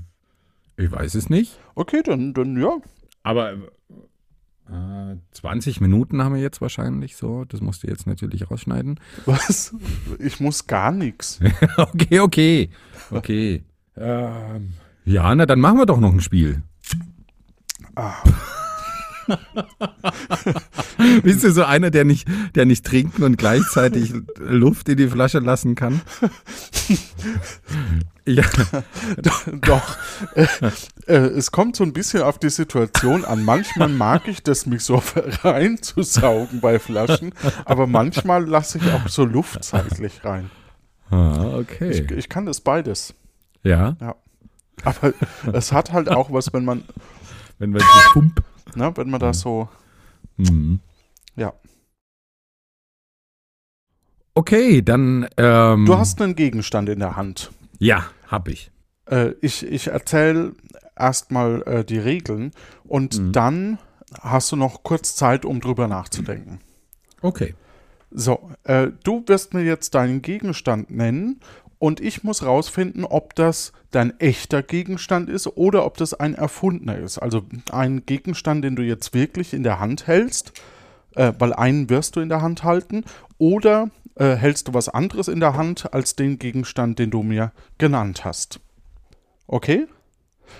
ich 0.76 0.92
weiß 0.92 1.14
es 1.14 1.30
nicht. 1.30 1.58
Okay, 1.74 2.02
dann, 2.04 2.34
dann 2.34 2.60
ja. 2.60 2.76
Aber 3.22 3.54
20 5.32 5.80
Minuten 5.80 6.22
haben 6.22 6.34
wir 6.34 6.42
jetzt 6.42 6.60
wahrscheinlich 6.60 7.16
so. 7.16 7.44
Das 7.44 7.60
musst 7.60 7.82
du 7.82 7.88
jetzt 7.88 8.06
natürlich 8.06 8.50
rausschneiden. 8.50 9.00
Was? 9.26 9.74
Ich 10.18 10.40
muss 10.40 10.66
gar 10.66 10.92
nichts. 10.92 11.40
okay, 11.76 12.20
okay. 12.20 12.70
Okay. 13.10 13.64
Ähm, 13.96 14.74
ja, 15.04 15.34
na 15.34 15.46
dann 15.46 15.60
machen 15.60 15.78
wir 15.78 15.86
doch 15.86 15.98
noch 16.00 16.12
ein 16.12 16.20
Spiel. 16.20 16.62
Ah. 17.96 18.14
Bist 21.22 21.44
du 21.44 21.52
so 21.52 21.64
einer, 21.64 21.90
der 21.90 22.04
nicht, 22.04 22.28
der 22.54 22.66
nicht 22.66 22.84
trinken 22.84 23.22
und 23.22 23.36
gleichzeitig 23.36 24.12
Luft 24.38 24.88
in 24.88 24.96
die 24.96 25.08
Flasche 25.08 25.38
lassen 25.38 25.74
kann? 25.74 26.00
ja, 28.26 28.44
Doch. 29.60 29.96
Äh, 30.34 30.46
äh, 31.06 31.16
es 31.16 31.50
kommt 31.50 31.76
so 31.76 31.84
ein 31.84 31.92
bisschen 31.92 32.22
auf 32.22 32.38
die 32.38 32.50
Situation 32.50 33.24
an. 33.24 33.44
Manchmal 33.44 33.88
mag 33.88 34.28
ich 34.28 34.42
das, 34.42 34.66
mich 34.66 34.82
so 34.84 35.02
reinzusaugen 35.42 36.60
bei 36.60 36.78
Flaschen, 36.78 37.32
aber 37.64 37.86
manchmal 37.86 38.46
lasse 38.46 38.78
ich 38.78 38.92
auch 38.92 39.08
so 39.08 39.24
Luft 39.24 39.64
seitlich 39.64 40.24
rein. 40.24 40.50
ah, 41.10 41.58
okay. 41.58 41.90
Ich, 41.90 42.10
ich 42.10 42.28
kann 42.28 42.46
das 42.46 42.60
beides. 42.60 43.14
ja, 44.00 44.16
Aber 44.84 45.12
es 45.52 45.72
hat 45.72 45.92
halt 45.92 46.08
auch 46.08 46.32
was, 46.32 46.52
wenn 46.52 46.64
man, 46.64 46.84
wenn 47.58 47.72
wir 47.72 47.80
so 47.80 47.86
pump. 48.12 48.42
Ne, 48.76 48.92
wenn 48.96 49.10
man 49.10 49.20
da 49.20 49.32
so, 49.32 49.68
Mhm. 50.36 50.80
ja. 51.36 51.52
Okay, 54.34 54.80
dann. 54.82 55.28
Ähm, 55.36 55.86
Du 55.86 55.98
hast 55.98 56.20
einen 56.22 56.34
Gegenstand 56.36 56.88
in 56.88 57.00
der 57.00 57.16
Hand. 57.16 57.50
Ja, 57.78 58.06
hab 58.28 58.48
ich. 58.48 58.70
Äh, 59.06 59.32
ich 59.40 59.64
ich 59.66 59.88
erzähle 59.88 60.54
erstmal 60.96 61.62
äh, 61.66 61.84
die 61.84 61.98
Regeln 61.98 62.52
und 62.84 63.18
Mhm. 63.18 63.32
dann 63.32 63.78
hast 64.20 64.52
du 64.52 64.56
noch 64.56 64.82
kurz 64.82 65.14
Zeit, 65.16 65.44
um 65.44 65.60
drüber 65.60 65.88
nachzudenken. 65.88 66.60
Okay. 67.22 67.54
So, 68.12 68.50
äh, 68.64 68.88
du 69.04 69.22
wirst 69.26 69.54
mir 69.54 69.62
jetzt 69.62 69.94
deinen 69.94 70.20
Gegenstand 70.22 70.90
nennen 70.90 71.40
und 71.80 71.98
ich 72.00 72.22
muss 72.22 72.44
rausfinden, 72.44 73.06
ob 73.06 73.34
das 73.34 73.72
dein 73.90 74.20
echter 74.20 74.62
Gegenstand 74.62 75.30
ist 75.30 75.46
oder 75.46 75.86
ob 75.86 75.96
das 75.96 76.12
ein 76.12 76.34
erfundener 76.34 76.98
ist. 76.98 77.16
Also 77.16 77.42
ein 77.72 78.04
Gegenstand, 78.04 78.62
den 78.62 78.76
du 78.76 78.82
jetzt 78.82 79.14
wirklich 79.14 79.54
in 79.54 79.62
der 79.62 79.80
Hand 79.80 80.06
hältst, 80.06 80.52
äh, 81.16 81.32
weil 81.38 81.54
einen 81.54 81.88
wirst 81.88 82.16
du 82.16 82.20
in 82.20 82.28
der 82.28 82.42
Hand 82.42 82.64
halten, 82.64 83.04
oder 83.38 83.88
äh, 84.16 84.34
hältst 84.36 84.68
du 84.68 84.74
was 84.74 84.90
anderes 84.90 85.26
in 85.26 85.40
der 85.40 85.56
Hand 85.56 85.94
als 85.94 86.14
den 86.14 86.38
Gegenstand, 86.38 86.98
den 86.98 87.10
du 87.10 87.22
mir 87.22 87.50
genannt 87.78 88.26
hast. 88.26 88.60
Okay? 89.46 89.86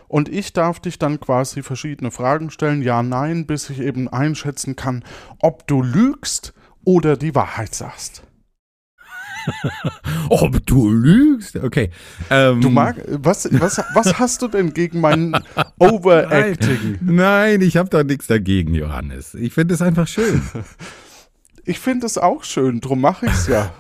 Und 0.09 0.31
ich 0.31 0.55
darf 0.55 0.81
dich 0.81 0.99
dann 0.99 1.21
quasi 1.21 1.63
verschiedene 1.63 2.11
Fragen 2.11 2.49
stellen, 2.49 2.81
ja, 2.81 3.03
nein, 3.03 3.47
bis 3.47 3.69
ich 3.69 3.81
eben 3.81 4.09
einschätzen 4.09 4.75
kann, 4.75 5.05
ob 5.39 5.67
du 5.67 5.83
lügst 5.83 6.55
oder 6.83 7.19
die 7.19 7.35
Wahrheit 7.35 7.75
sagst. 7.75 8.23
oh, 10.31 10.49
du 10.67 10.91
lügst. 10.91 11.57
Okay. 11.57 11.91
Ähm, 12.31 12.61
Du 12.61 12.71
mag, 12.71 12.97
was, 13.09 13.49
was, 13.53 13.83
was 13.95 14.19
hast 14.19 14.43
du 14.43 14.49
denn 14.49 14.73
gegen 14.73 15.01
mein 15.01 15.37
Overacting? 15.79 16.99
Nein, 17.01 17.15
nein 17.17 17.61
ich 17.63 17.77
habe 17.77 17.89
da 17.89 18.05
nichts 18.05 18.27
dagegen, 18.27 18.75
Johannes. 18.75 19.35
Ich 19.35 19.53
finde 19.55 19.75
es 19.75 19.83
einfach 19.83 20.09
schön. 20.09 20.43
Ich 21.67 21.79
finde 21.79 22.07
es 22.07 22.17
auch 22.17 22.43
schön, 22.43 22.81
drum 22.81 23.03
mache 23.03 23.27
ich 23.27 23.33
es 23.33 23.47
ja. 23.47 23.71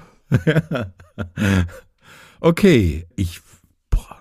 Okay, 2.40 3.06
ich. 3.16 3.40
Boah. 3.88 4.18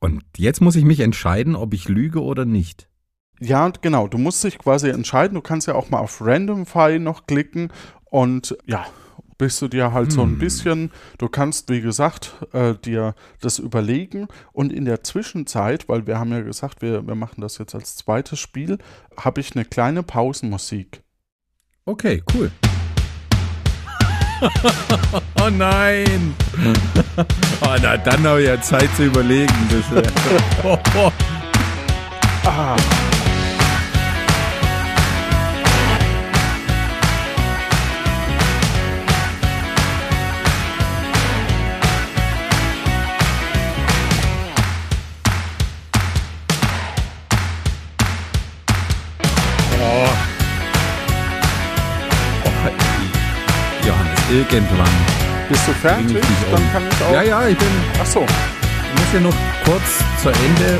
Und 0.00 0.24
jetzt 0.36 0.60
muss 0.60 0.74
ich 0.74 0.84
mich 0.84 1.00
entscheiden, 1.00 1.54
ob 1.54 1.74
ich 1.74 1.88
lüge 1.88 2.22
oder 2.22 2.44
nicht. 2.44 2.88
Ja, 3.40 3.70
genau. 3.80 4.06
Du 4.06 4.18
musst 4.18 4.44
dich 4.44 4.58
quasi 4.58 4.88
entscheiden. 4.88 5.34
Du 5.34 5.40
kannst 5.40 5.66
ja 5.66 5.74
auch 5.74 5.90
mal 5.90 5.98
auf 5.98 6.20
Random 6.20 6.66
File 6.66 7.00
noch 7.00 7.26
klicken 7.26 7.72
und 8.04 8.56
ja, 8.66 8.86
bist 9.42 9.60
du 9.60 9.66
dir 9.66 9.92
halt 9.92 10.12
so 10.12 10.22
ein 10.22 10.34
Hm. 10.34 10.38
bisschen, 10.38 10.92
du 11.18 11.28
kannst, 11.28 11.68
wie 11.68 11.80
gesagt, 11.80 12.36
äh, 12.52 12.74
dir 12.74 13.16
das 13.40 13.58
überlegen 13.58 14.28
und 14.52 14.72
in 14.72 14.84
der 14.84 15.02
Zwischenzeit, 15.02 15.88
weil 15.88 16.06
wir 16.06 16.20
haben 16.20 16.30
ja 16.30 16.42
gesagt, 16.42 16.80
wir, 16.80 17.04
wir 17.04 17.16
machen 17.16 17.40
das 17.40 17.58
jetzt 17.58 17.74
als 17.74 17.96
zweites 17.96 18.38
Spiel, 18.38 18.78
habe 19.16 19.40
ich 19.40 19.56
eine 19.56 19.64
kleine 19.64 20.04
Pausenmusik. 20.04 21.02
Okay, 21.86 22.22
cool. 22.32 22.52
oh 25.40 25.50
nein. 25.50 26.34
oh, 27.62 27.76
na, 27.82 27.96
dann 27.96 28.22
habe 28.22 28.42
ich 28.42 28.46
ja 28.46 28.60
Zeit 28.60 28.94
zu 28.94 29.06
überlegen. 29.06 29.52
Das. 29.70 31.12
Ah, 32.44 32.76
irgendwann. 54.32 54.88
bist 55.48 55.68
du 55.68 55.72
fertig? 55.72 56.16
Dann 56.50 56.72
kann 56.72 56.82
ich 56.90 57.02
auch. 57.04 57.12
Ja, 57.12 57.22
ja, 57.22 57.46
ich 57.48 57.58
bin. 57.58 57.68
Ach 58.00 58.06
so. 58.06 58.24
Ich 58.24 59.00
muss 59.00 59.12
ja 59.12 59.20
noch 59.20 59.34
kurz 59.64 59.98
zu 60.22 60.30
Ende. 60.30 60.78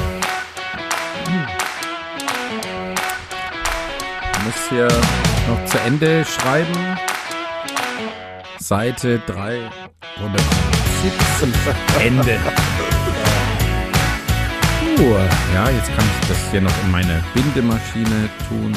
Ich 4.32 4.38
muss 4.44 4.54
hier 4.70 4.88
noch 5.48 5.64
zu 5.66 5.78
Ende 5.80 6.24
schreiben. 6.24 6.96
Seite 8.58 9.20
317. 9.26 11.52
Ende. 12.00 12.40
Puh, 14.96 15.16
ja, 15.54 15.68
jetzt 15.68 15.94
kann 15.94 16.04
ich 16.20 16.28
das 16.28 16.38
hier 16.50 16.60
noch 16.60 16.82
in 16.84 16.90
meine 16.90 17.22
Bindemaschine 17.34 18.28
tun. 18.48 18.76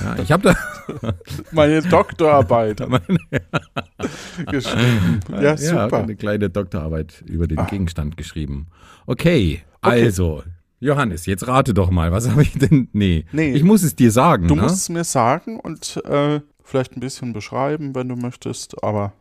Ja, 0.00 0.16
ich 0.22 0.32
habe 0.32 0.42
da 0.42 0.54
Meine 1.52 1.82
Doktorarbeit 1.82 2.80
meine, 2.88 3.02
geschrieben. 4.50 5.20
Ja, 5.30 5.42
ja, 5.42 5.56
super. 5.56 5.98
eine 5.98 6.16
kleine 6.16 6.50
Doktorarbeit 6.50 7.22
über 7.26 7.46
den 7.46 7.64
Gegenstand 7.66 8.16
geschrieben. 8.16 8.66
Okay, 9.06 9.62
also, 9.80 10.42
Johannes, 10.80 11.26
jetzt 11.26 11.46
rate 11.46 11.74
doch 11.74 11.90
mal, 11.90 12.12
was 12.12 12.28
habe 12.30 12.42
ich 12.42 12.52
denn? 12.52 12.88
Nee, 12.92 13.24
Nee. 13.32 13.52
ich 13.52 13.62
muss 13.64 13.82
es 13.82 13.96
dir 13.96 14.10
sagen. 14.10 14.48
Du 14.48 14.54
ne? 14.54 14.62
musst 14.62 14.76
es 14.76 14.88
mir 14.88 15.04
sagen 15.04 15.58
und 15.60 15.96
äh, 16.04 16.40
vielleicht 16.64 16.96
ein 16.96 17.00
bisschen 17.00 17.32
beschreiben, 17.32 17.94
wenn 17.94 18.08
du 18.08 18.16
möchtest, 18.16 18.82
aber 18.82 19.12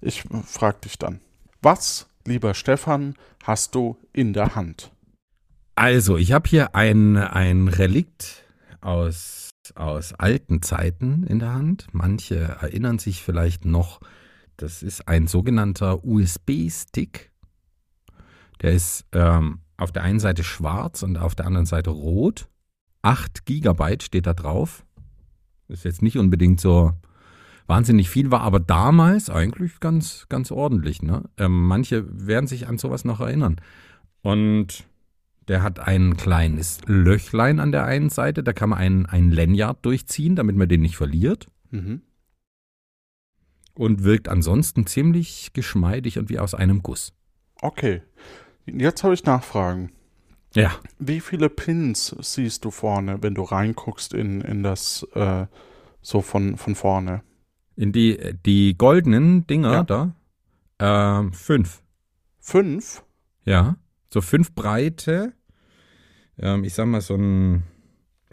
ich 0.00 0.24
frag 0.46 0.80
dich 0.82 0.98
dann. 0.98 1.20
Was, 1.62 2.06
lieber 2.24 2.54
Stefan, 2.54 3.14
hast 3.44 3.74
du 3.74 3.96
in 4.12 4.32
der 4.32 4.54
Hand? 4.54 4.90
Also, 5.74 6.16
ich 6.16 6.32
habe 6.32 6.48
hier 6.48 6.74
ein, 6.74 7.16
ein 7.16 7.68
Relikt 7.68 8.44
aus, 8.80 9.39
aus 9.76 10.12
alten 10.14 10.62
Zeiten 10.62 11.24
in 11.24 11.38
der 11.38 11.54
Hand. 11.54 11.88
Manche 11.92 12.36
erinnern 12.36 12.98
sich 12.98 13.22
vielleicht 13.22 13.64
noch, 13.64 14.00
das 14.56 14.82
ist 14.82 15.08
ein 15.08 15.26
sogenannter 15.26 16.04
USB-Stick. 16.04 17.30
Der 18.62 18.72
ist 18.72 19.06
ähm, 19.12 19.60
auf 19.76 19.92
der 19.92 20.02
einen 20.02 20.20
Seite 20.20 20.44
schwarz 20.44 21.02
und 21.02 21.16
auf 21.16 21.34
der 21.34 21.46
anderen 21.46 21.66
Seite 21.66 21.90
rot. 21.90 22.48
8 23.02 23.46
Gigabyte 23.46 24.02
steht 24.02 24.26
da 24.26 24.34
drauf. 24.34 24.84
Ist 25.68 25.84
jetzt 25.84 26.02
nicht 26.02 26.18
unbedingt 26.18 26.60
so 26.60 26.92
wahnsinnig 27.66 28.10
viel, 28.10 28.30
war 28.30 28.40
aber 28.40 28.60
damals 28.60 29.30
eigentlich 29.30 29.80
ganz, 29.80 30.26
ganz 30.28 30.50
ordentlich. 30.50 31.02
Ne? 31.02 31.22
Ähm, 31.38 31.66
manche 31.66 32.04
werden 32.10 32.46
sich 32.46 32.66
an 32.66 32.78
sowas 32.78 33.04
noch 33.04 33.20
erinnern. 33.20 33.56
Und 34.22 34.84
der 35.50 35.64
hat 35.64 35.80
ein 35.80 36.16
kleines 36.16 36.78
Löchlein 36.86 37.58
an 37.58 37.72
der 37.72 37.84
einen 37.84 38.08
Seite, 38.08 38.44
da 38.44 38.52
kann 38.52 38.68
man 38.68 38.78
ein, 38.78 39.06
ein 39.06 39.32
Lanyard 39.32 39.84
durchziehen, 39.84 40.36
damit 40.36 40.54
man 40.54 40.68
den 40.68 40.80
nicht 40.80 40.96
verliert. 40.96 41.48
Mhm. 41.72 42.02
Und 43.74 44.04
wirkt 44.04 44.28
ansonsten 44.28 44.86
ziemlich 44.86 45.52
geschmeidig 45.52 46.18
und 46.20 46.28
wie 46.28 46.38
aus 46.38 46.54
einem 46.54 46.84
Guss. 46.84 47.12
Okay. 47.62 48.00
Jetzt 48.64 49.02
habe 49.02 49.12
ich 49.12 49.24
Nachfragen. 49.24 49.90
Ja. 50.54 50.70
Wie 51.00 51.18
viele 51.18 51.48
Pins 51.48 52.14
siehst 52.20 52.64
du 52.64 52.70
vorne, 52.70 53.20
wenn 53.20 53.34
du 53.34 53.42
reinguckst 53.42 54.14
in, 54.14 54.42
in 54.42 54.62
das 54.62 55.04
äh, 55.14 55.46
so 56.00 56.22
von, 56.22 56.58
von 56.58 56.76
vorne? 56.76 57.24
In 57.74 57.90
die, 57.90 58.36
die 58.46 58.78
goldenen 58.78 59.48
Dinger 59.48 59.72
Ja. 59.72 59.82
da, 59.82 60.14
ähm, 61.18 61.32
fünf. 61.32 61.82
Fünf? 62.38 63.02
Ja. 63.44 63.74
So 64.12 64.20
fünf 64.20 64.54
breite, 64.54 65.32
ähm, 66.40 66.64
ich 66.64 66.74
sag 66.74 66.86
mal 66.86 67.00
so 67.00 67.14
ein, 67.14 67.64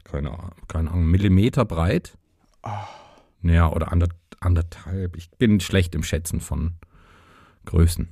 keine 0.04 0.32
Ahnung, 0.32 0.52
keine 0.68 0.92
Ahnung 0.92 1.06
Millimeter 1.06 1.66
breit. 1.66 2.18
Ah. 2.64 2.88
Ja, 3.44 3.72
oder 3.72 3.92
ander, 3.92 4.10
anderthalb. 4.40 5.16
Ich 5.16 5.30
bin 5.32 5.60
schlecht 5.60 5.96
im 5.96 6.04
Schätzen 6.04 6.42
von 6.42 6.74
Größen. 7.66 8.10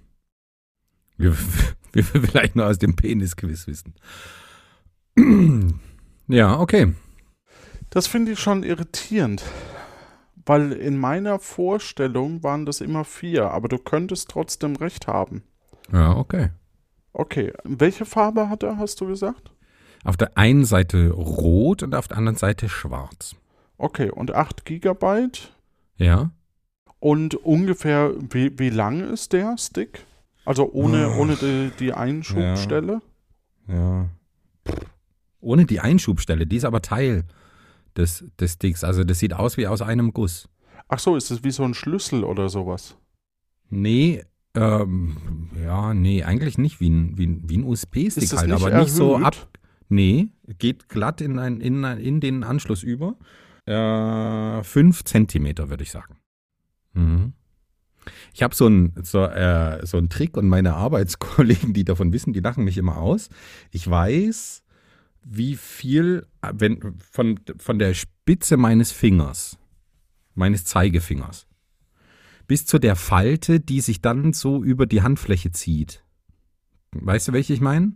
Wie 1.18 1.32
wie 1.32 2.14
wir 2.14 2.22
vielleicht 2.30 2.56
nur 2.56 2.68
aus 2.68 2.78
dem 2.78 2.96
Penis-Quiz 2.96 3.68
wissen. 3.68 3.96
ja, 6.28 6.60
okay. 6.60 6.94
Das 7.90 8.08
finde 8.08 8.34
ich 8.34 8.40
schon 8.40 8.64
irritierend. 8.64 9.44
Weil 10.46 10.74
in 10.74 10.98
meiner 10.98 11.40
Vorstellung 11.40 12.44
waren 12.44 12.66
das 12.66 12.82
immer 12.82 13.04
vier, 13.04 13.50
aber 13.50 13.68
du 13.68 13.80
könntest 13.80 14.30
trotzdem 14.30 14.76
recht 14.76 15.08
haben. 15.08 15.44
Ja, 15.92 16.16
okay. 16.16 16.50
Okay, 17.14 17.54
welche 17.64 18.06
Farbe 18.06 18.50
hat 18.50 18.62
er, 18.62 18.78
hast 18.78 19.02
du 19.02 19.08
gesagt? 19.08 19.55
Auf 20.06 20.18
der 20.18 20.38
einen 20.38 20.64
Seite 20.66 21.10
rot 21.12 21.84
und 21.84 21.94
auf 21.96 22.08
der 22.08 22.18
anderen 22.18 22.38
Seite 22.38 22.70
schwarz. 22.70 23.36
Okay, 23.78 24.10
und 24.10 24.34
8 24.34 24.64
Gigabyte. 24.66 25.52
Ja. 25.98 26.32
Und 27.00 27.36
ungefähr, 27.36 28.14
wie, 28.30 28.58
wie 28.58 28.70
lang 28.70 29.02
ist 29.12 29.34
der 29.34 29.58
Stick? 29.58 30.06
Also 30.46 30.72
ohne, 30.72 31.10
Oh. 31.10 31.22
ohne 31.22 31.36
die, 31.36 31.72
die 31.80 31.92
Einschubstelle? 31.94 33.02
Ja. 33.68 34.10
Ohne 35.42 35.66
die 35.66 35.80
Einschubstelle, 35.80 36.48
die 36.48 36.56
ist 36.58 36.66
aber 36.66 36.82
Teil 36.82 37.26
des, 37.98 38.26
des 38.40 38.54
Sticks. 38.54 38.84
Also 38.84 39.04
das 39.04 39.20
sieht 39.20 39.34
aus 39.34 39.58
wie 39.58 39.68
aus 39.68 39.82
einem 39.82 40.14
Guss. 40.14 40.48
Ach 40.88 41.00
so, 41.00 41.16
ist 41.16 41.32
es 41.32 41.44
wie 41.44 41.52
so 41.52 41.64
ein 41.64 41.74
Schlüssel 41.74 42.24
oder 42.24 42.50
sowas? 42.50 42.96
Nee, 43.70 44.24
ähm, 44.56 45.50
ja, 45.64 45.94
nee, 45.94 46.24
eigentlich 46.24 46.58
nicht 46.58 46.80
wie 46.80 46.90
ein, 46.90 47.18
wie 47.18 47.26
ein, 47.28 47.42
wie 47.50 47.58
ein 47.58 47.64
USB-Stick 47.64 48.32
halt, 48.38 48.52
aber 48.52 48.70
nicht 48.80 48.92
so 48.92 49.14
erhöht? 49.14 49.26
ab. 49.26 49.48
Nee, 49.88 50.30
geht 50.58 50.90
glatt 50.90 51.22
in, 51.22 51.40
ein, 51.40 51.62
in, 51.62 51.84
in 51.84 52.20
den 52.20 52.44
Anschluss 52.44 52.84
über. 52.84 53.18
Äh, 53.66 54.64
fünf 54.64 55.04
Zentimeter, 55.04 55.70
würde 55.70 55.84
ich 55.84 55.92
sagen. 55.92 56.18
Mhm. 56.94 57.34
Ich 58.34 58.44
habe 58.44 58.54
so 58.54 58.68
einen 58.68 58.94
so, 59.04 59.24
äh, 59.24 59.86
so 59.86 59.98
einen 59.98 60.10
Trick 60.10 60.38
und 60.38 60.48
meine 60.48 60.76
Arbeitskollegen, 60.76 61.74
die 61.74 61.86
davon 61.86 62.14
wissen, 62.14 62.34
die 62.34 62.40
lachen 62.40 62.64
mich 62.64 62.78
immer 62.78 62.98
aus. 62.98 63.30
Ich 63.72 63.90
weiß, 63.90 64.64
wie 65.24 65.56
viel, 65.56 66.28
wenn 66.54 66.98
von, 67.12 67.40
von 67.58 67.80
der 67.80 67.94
Spitze 67.94 68.58
meines 68.58 68.92
Fingers, 68.92 69.58
meines 70.36 70.66
Zeigefingers, 70.66 71.48
bis 72.48 72.66
zu 72.66 72.78
der 72.78 72.96
Falte, 72.96 73.60
die 73.60 73.82
sich 73.82 74.02
dann 74.02 74.34
so 74.34 74.64
über 74.64 74.86
die 74.86 75.02
Handfläche 75.02 75.52
zieht. 75.52 76.04
Weißt 76.92 77.28
du, 77.28 77.34
welche 77.34 77.54
ich 77.54 77.62
meine? 77.62 77.94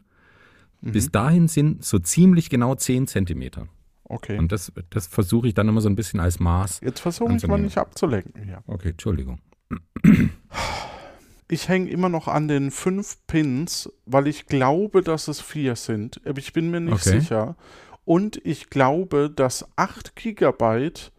Mhm. 0.81 0.91
Bis 0.91 1.11
dahin 1.11 1.47
sind 1.47 1.83
so 1.83 1.99
ziemlich 1.99 2.49
genau 2.49 2.75
10 2.75 3.07
Zentimeter. 3.07 3.67
Okay. 4.03 4.37
Und 4.39 4.51
das, 4.51 4.71
das 4.89 5.07
versuche 5.07 5.47
ich 5.47 5.53
dann 5.53 5.67
immer 5.67 5.81
so 5.81 5.89
ein 5.89 5.95
bisschen 5.95 6.19
als 6.19 6.39
Maß. 6.39 6.81
Jetzt 6.83 6.99
versuche 6.99 7.35
ich 7.35 7.45
mal 7.45 7.59
nicht 7.59 7.77
abzulenken 7.77 8.43
hier. 8.43 8.63
Okay, 8.65 8.89
Entschuldigung. 8.89 9.39
Ich 11.47 11.67
hänge 11.67 11.89
immer 11.89 12.09
noch 12.09 12.27
an 12.27 12.47
den 12.47 12.71
fünf 12.71 13.17
Pins, 13.27 13.89
weil 14.05 14.27
ich 14.27 14.45
glaube, 14.47 15.01
dass 15.01 15.27
es 15.27 15.41
vier 15.41 15.75
sind. 15.75 16.21
Aber 16.25 16.39
ich 16.39 16.53
bin 16.53 16.71
mir 16.71 16.79
nicht 16.79 16.93
Okay. 17.07 17.19
sicher. 17.19 17.55
Und 18.05 18.39
ich 18.43 18.69
glaube, 18.71 19.29
dass 19.29 19.67
8 19.75 20.15
Gigabyte 20.15 21.11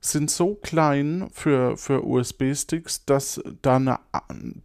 sind 0.00 0.30
so 0.30 0.54
klein 0.54 1.28
für, 1.32 1.76
für 1.76 2.04
USB-Sticks, 2.04 3.04
dass 3.04 3.40
da 3.62 3.76
eine, 3.76 3.98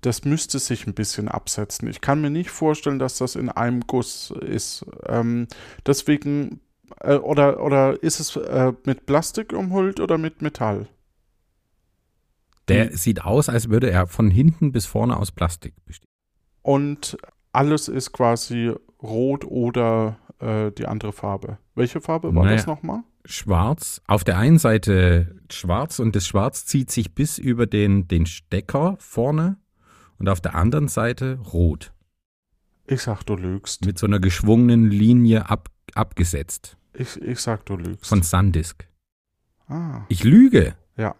das 0.01 0.25
müsste 0.25 0.59
sich 0.59 0.85
ein 0.85 0.93
bisschen 0.93 1.27
absetzen. 1.27 1.87
Ich 1.87 2.01
kann 2.01 2.21
mir 2.21 2.29
nicht 2.29 2.51
vorstellen, 2.51 2.99
dass 2.99 3.17
das 3.17 3.35
in 3.35 3.49
einem 3.49 3.81
Guss 3.81 4.31
ist. 4.31 4.85
Ähm, 5.07 5.47
deswegen, 5.85 6.59
äh, 6.99 7.15
oder, 7.15 7.63
oder 7.63 8.01
ist 8.03 8.19
es 8.19 8.35
äh, 8.35 8.73
mit 8.85 9.05
Plastik 9.05 9.53
umhüllt 9.53 9.99
oder 9.99 10.17
mit 10.17 10.41
Metall? 10.41 10.87
Der 12.67 12.89
hm. 12.89 12.95
sieht 12.95 13.25
aus, 13.25 13.49
als 13.49 13.69
würde 13.69 13.89
er 13.89 14.07
von 14.07 14.29
hinten 14.29 14.71
bis 14.71 14.85
vorne 14.85 15.17
aus 15.17 15.31
Plastik 15.31 15.73
bestehen. 15.85 16.09
Und 16.61 17.17
alles 17.51 17.87
ist 17.87 18.13
quasi 18.13 18.73
rot 19.01 19.45
oder 19.45 20.17
äh, 20.39 20.71
die 20.71 20.85
andere 20.85 21.11
Farbe. 21.11 21.57
Welche 21.75 22.01
Farbe 22.01 22.33
war 22.33 22.45
naja. 22.45 22.55
das 22.55 22.67
nochmal? 22.67 23.03
Schwarz. 23.25 24.01
Auf 24.07 24.23
der 24.23 24.37
einen 24.37 24.59
Seite 24.59 25.35
schwarz 25.49 25.99
und 25.99 26.15
das 26.15 26.27
Schwarz 26.27 26.65
zieht 26.65 26.91
sich 26.91 27.13
bis 27.13 27.37
über 27.37 27.65
den, 27.67 28.07
den 28.07 28.25
Stecker 28.25 28.95
vorne 28.99 29.57
und 30.19 30.29
auf 30.29 30.41
der 30.41 30.55
anderen 30.55 30.87
Seite 30.87 31.39
rot. 31.53 31.93
Ich 32.85 33.01
sag, 33.01 33.23
du 33.23 33.35
lügst. 33.35 33.85
Mit 33.85 33.97
so 33.97 34.05
einer 34.05 34.19
geschwungenen 34.19 34.89
Linie 34.89 35.49
ab, 35.49 35.69
abgesetzt. 35.95 36.77
Ich, 36.93 37.19
ich 37.21 37.39
sag, 37.39 37.65
du 37.65 37.77
lügst. 37.77 38.07
Von 38.07 38.21
Sandisk. 38.21 38.87
Ah. 39.67 40.01
Ich 40.09 40.23
lüge. 40.23 40.75
Ja. 40.97 41.15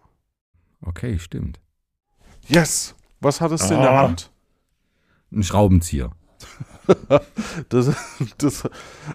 Okay, 0.82 1.18
stimmt. 1.20 1.60
Yes! 2.48 2.96
Was 3.22 3.40
hattest 3.40 3.70
du 3.70 3.76
ah. 3.76 3.78
in 3.78 3.82
der 3.82 3.92
ah. 3.92 4.04
Hand? 4.04 4.32
Ein 5.32 5.44
Schraubenzieher. 5.44 6.12
das, 7.70 7.92
das, 8.38 8.70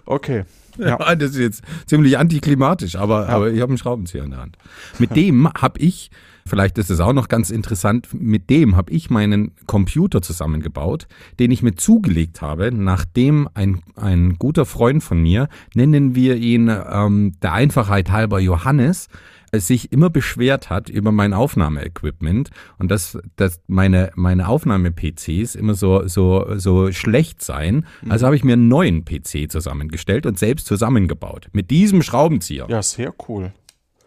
okay. 0.05 0.45
Ja. 0.77 0.97
ja. 0.99 1.15
das 1.15 1.31
ist 1.31 1.37
jetzt 1.37 1.63
ziemlich 1.85 2.17
antiklimatisch, 2.17 2.95
aber, 2.95 3.27
ja. 3.27 3.29
aber 3.29 3.51
ich 3.51 3.61
habe 3.61 3.71
einen 3.71 3.77
Schraubenzieher 3.77 4.23
in 4.23 4.31
der 4.31 4.39
Hand. 4.39 4.57
Mit 4.97 5.15
dem 5.15 5.51
habe 5.53 5.79
ich, 5.79 6.09
vielleicht 6.45 6.77
ist 6.77 6.89
es 6.89 6.99
auch 6.99 7.13
noch 7.13 7.27
ganz 7.27 7.49
interessant, 7.49 8.07
mit 8.13 8.49
dem 8.49 8.75
habe 8.75 8.91
ich 8.91 9.09
meinen 9.09 9.51
Computer 9.67 10.21
zusammengebaut, 10.21 11.07
den 11.39 11.51
ich 11.51 11.63
mir 11.63 11.75
zugelegt 11.75 12.41
habe, 12.41 12.71
nachdem 12.71 13.49
ein, 13.53 13.81
ein 13.95 14.35
guter 14.37 14.65
Freund 14.65 15.03
von 15.03 15.21
mir, 15.21 15.49
nennen 15.73 16.15
wir 16.15 16.37
ihn 16.37 16.69
ähm, 16.69 17.33
der 17.41 17.53
Einfachheit 17.53 18.11
halber 18.11 18.39
Johannes, 18.39 19.09
sich 19.53 19.91
immer 19.91 20.09
beschwert 20.09 20.69
hat 20.69 20.89
über 20.89 21.11
mein 21.11 21.33
Aufnahmeequipment 21.33 22.49
und 22.77 22.89
dass, 22.89 23.17
dass 23.35 23.61
meine, 23.67 24.11
meine 24.15 24.47
Aufnahme-PCs 24.47 25.55
immer 25.55 25.73
so, 25.73 26.07
so, 26.07 26.57
so 26.57 26.91
schlecht 26.91 27.43
seien. 27.43 27.85
Mhm. 28.01 28.11
Also 28.11 28.25
habe 28.25 28.35
ich 28.35 28.43
mir 28.43 28.53
einen 28.53 28.67
neuen 28.67 29.05
PC 29.05 29.51
zusammengestellt 29.51 30.25
und 30.25 30.37
selbst 30.37 30.67
zusammengebaut. 30.67 31.47
Mit 31.53 31.71
diesem 31.71 32.01
Schraubenzieher. 32.01 32.67
Ja, 32.69 32.81
sehr 32.81 33.13
cool. 33.27 33.53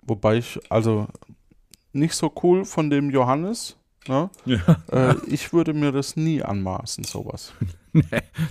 Wobei 0.02 0.37
ich, 0.37 0.59
also 0.68 1.09
nicht 1.92 2.14
so 2.14 2.33
cool 2.42 2.64
von 2.64 2.90
dem 2.90 3.11
Johannes. 3.11 3.76
Ne? 4.09 4.31
Ja. 4.46 4.76
Äh, 4.90 5.14
ich 5.28 5.52
würde 5.52 5.74
mir 5.74 5.92
das 5.92 6.16
nie 6.16 6.42
anmaßen, 6.42 7.05
sowas. 7.05 7.52
nee, 7.92 8.02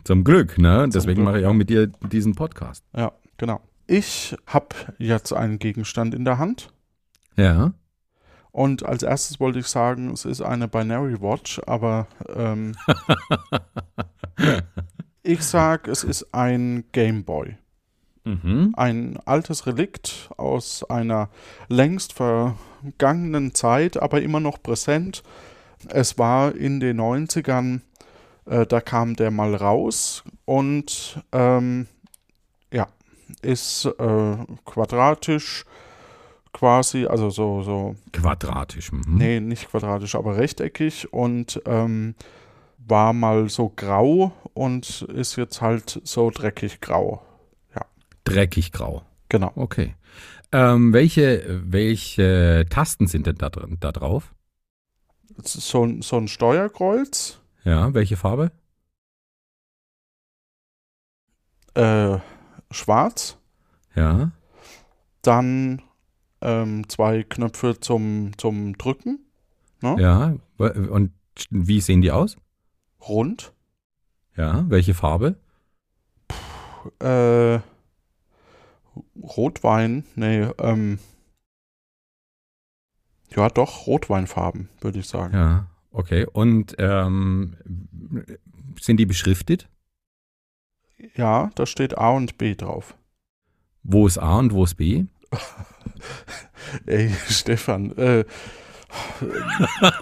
zum 0.03 0.23
Glück, 0.23 0.57
ne? 0.57 0.83
Zum 0.83 0.91
Deswegen 0.91 1.15
Glück. 1.15 1.25
mache 1.25 1.39
ich 1.41 1.45
auch 1.45 1.53
mit 1.53 1.69
dir 1.69 1.87
diesen 1.87 2.35
Podcast. 2.35 2.85
Ja, 2.95 3.11
genau. 3.37 3.59
Ich 3.87 4.35
habe 4.45 4.69
jetzt 4.99 5.33
einen 5.33 5.59
Gegenstand 5.59 6.15
in 6.15 6.23
der 6.23 6.37
Hand. 6.37 6.71
Ja. 7.41 7.73
Und 8.51 8.85
als 8.85 9.03
erstes 9.03 9.39
wollte 9.39 9.59
ich 9.59 9.67
sagen, 9.67 10.11
es 10.11 10.25
ist 10.25 10.41
eine 10.41 10.67
Binary 10.67 11.21
Watch, 11.21 11.61
aber 11.65 12.07
ähm, 12.35 12.75
ich 15.23 15.41
sage, 15.43 15.89
es 15.89 16.03
ist 16.03 16.33
ein 16.33 16.83
Game 16.91 17.23
Boy. 17.23 17.55
Mhm. 18.23 18.73
Ein 18.75 19.19
altes 19.25 19.65
Relikt 19.65 20.29
aus 20.37 20.83
einer 20.83 21.29
längst 21.69 22.13
vergangenen 22.13 23.55
Zeit, 23.55 23.97
aber 24.01 24.21
immer 24.21 24.39
noch 24.39 24.61
präsent. 24.61 25.23
Es 25.87 26.17
war 26.19 26.53
in 26.53 26.79
den 26.79 26.99
90ern, 26.99 27.81
äh, 28.45 28.67
da 28.67 28.81
kam 28.81 29.15
der 29.15 29.31
mal 29.31 29.55
raus 29.55 30.23
und 30.45 31.23
ähm, 31.31 31.87
ja, 32.71 32.87
ist 33.41 33.85
äh, 33.85 34.35
quadratisch, 34.65 35.65
quasi, 36.53 37.05
also 37.05 37.29
so, 37.29 37.61
so. 37.61 37.95
Quadratisch. 38.11 38.91
Mhm. 38.91 39.03
Nee, 39.07 39.39
nicht 39.39 39.69
quadratisch, 39.69 40.15
aber 40.15 40.37
rechteckig 40.37 41.11
und 41.13 41.61
ähm, 41.65 42.15
war 42.77 43.13
mal 43.13 43.49
so 43.49 43.69
grau 43.69 44.33
und 44.53 45.03
ist 45.03 45.35
jetzt 45.35 45.61
halt 45.61 46.01
so 46.03 46.29
dreckig 46.29 46.81
grau. 46.81 47.25
Ja. 47.75 47.85
Dreckig 48.23 48.71
grau. 48.71 49.03
Genau. 49.29 49.51
Okay. 49.55 49.95
Ähm, 50.51 50.91
welche, 50.91 51.61
welche 51.63 52.65
Tasten 52.69 53.07
sind 53.07 53.27
denn 53.27 53.37
da, 53.37 53.49
da 53.49 53.91
drauf? 53.91 54.33
So, 55.37 55.87
so 56.01 56.17
ein 56.17 56.27
Steuerkreuz. 56.27 57.39
Ja, 57.63 57.93
welche 57.93 58.17
Farbe? 58.17 58.51
Äh, 61.73 62.17
schwarz. 62.69 63.37
Ja. 63.95 64.31
Dann 65.21 65.81
ähm, 66.41 66.87
zwei 66.89 67.23
Knöpfe 67.23 67.79
zum, 67.79 68.31
zum 68.37 68.77
Drücken. 68.77 69.19
Ne? 69.81 69.95
Ja, 69.99 70.35
und 70.57 71.11
wie 71.49 71.81
sehen 71.81 72.01
die 72.01 72.11
aus? 72.11 72.37
Rund. 73.07 73.53
Ja, 74.37 74.65
welche 74.69 74.93
Farbe? 74.93 75.37
Puh, 76.27 77.05
äh, 77.05 77.59
Rotwein, 79.21 80.05
nee, 80.15 80.47
ähm, 80.59 80.99
ja, 83.35 83.49
doch, 83.49 83.87
Rotweinfarben, 83.87 84.69
würde 84.81 84.99
ich 84.99 85.07
sagen. 85.07 85.33
Ja, 85.33 85.67
okay. 85.91 86.25
Und 86.31 86.75
ähm, 86.79 87.55
sind 88.79 88.97
die 88.97 89.05
beschriftet? 89.05 89.69
Ja, 91.15 91.49
da 91.55 91.65
steht 91.65 91.97
A 91.97 92.11
und 92.11 92.37
B 92.37 92.55
drauf. 92.55 92.95
Wo 93.83 94.05
ist 94.05 94.17
A 94.17 94.37
und 94.39 94.53
wo 94.53 94.63
ist 94.63 94.75
B? 94.75 95.05
Ey, 96.85 97.11
Stefan, 97.29 97.91
äh, 97.97 98.25